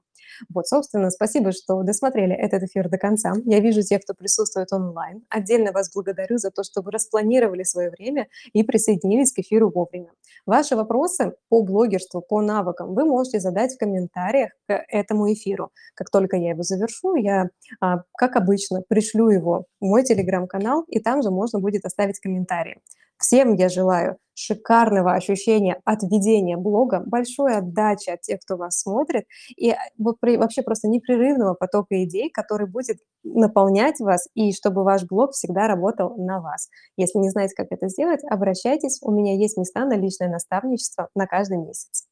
Вот, 0.54 0.68
собственно, 0.68 1.10
спасибо, 1.10 1.52
что 1.52 1.82
досмотрели 1.82 2.36
этот 2.36 2.63
эфир 2.63 2.89
до 2.89 2.98
конца. 3.00 3.34
Я 3.46 3.60
вижу 3.60 3.82
тех, 3.82 4.02
кто 4.04 4.13
присутствует 4.13 4.72
онлайн. 4.72 5.24
Отдельно 5.30 5.72
вас 5.72 5.92
благодарю 5.92 6.38
за 6.38 6.52
то, 6.52 6.63
что 6.63 6.82
вы 6.82 6.92
распланировали 6.92 7.63
своё 7.63 7.89
время 7.89 8.28
и 8.54 8.62
присоединились 8.63 9.34
к 9.34 9.39
эфиру 9.39 9.72
вовремя. 9.74 10.12
Ваши 10.45 10.76
вопросы 10.76 11.34
по 11.49 11.64
блогерству, 11.64 12.22
по 12.22 12.41
навыкам 12.41 12.93
вы 12.93 13.06
можете 13.06 13.39
задать 13.39 13.74
в 13.74 13.78
комментариях 13.80 14.51
к 14.68 14.84
этому 14.89 15.32
эфиру. 15.34 15.72
Как 15.95 16.12
только 16.12 16.38
я 16.38 16.51
его 16.51 16.62
завершу, 16.62 17.16
я, 17.16 17.49
а, 17.82 18.03
как 18.16 18.36
обычно, 18.36 18.84
пришлю 18.88 19.30
его 19.30 19.66
в 19.82 19.86
мой 19.86 20.03
телеграм-канал, 20.20 20.84
и 20.88 20.99
там 20.99 21.22
же 21.22 21.32
можно 21.32 21.59
будет 21.59 21.86
оставить 21.86 22.20
комментарии. 22.20 22.80
Всем 23.17 23.53
я 23.55 23.67
желаю 23.67 24.17
шикарного 24.34 25.13
ощущения 25.13 25.82
от 25.84 26.03
ведения 26.03 26.55
блога, 26.55 27.03
большой 27.05 27.57
отдачи 27.57 28.09
от 28.09 28.22
тех, 28.22 28.39
кто 28.39 28.55
вас 28.55 28.80
смотрит, 28.80 29.26
и, 29.57 29.76
при 30.22 30.38
вообще 30.38 30.61
просто 30.61 30.88
непрерывного 30.88 31.53
потока 31.53 32.01
идей, 32.05 32.30
который 32.30 32.67
будет 32.67 32.99
наполнять 33.24 33.99
вас, 33.99 34.30
и 34.36 34.53
чтобы 34.53 34.86
ваш 34.86 35.03
блог 35.03 35.32
всегда 35.34 35.67
работал 35.67 36.15
на 36.15 36.39
вас. 36.39 36.70
Если 36.95 37.20
не 37.20 37.30
знаете, 37.30 37.55
как 37.57 37.67
это 37.72 37.89
сделать, 37.89 38.22
обращайтесь, 38.30 38.99
у 39.01 39.11
меня 39.11 39.36
есть 39.36 39.57
места 39.57 39.84
на 39.84 39.97
личное 39.97 40.30
наставничество 40.30 41.09
на 41.13 41.28
каждый 41.28 41.57
месяц. 41.57 42.05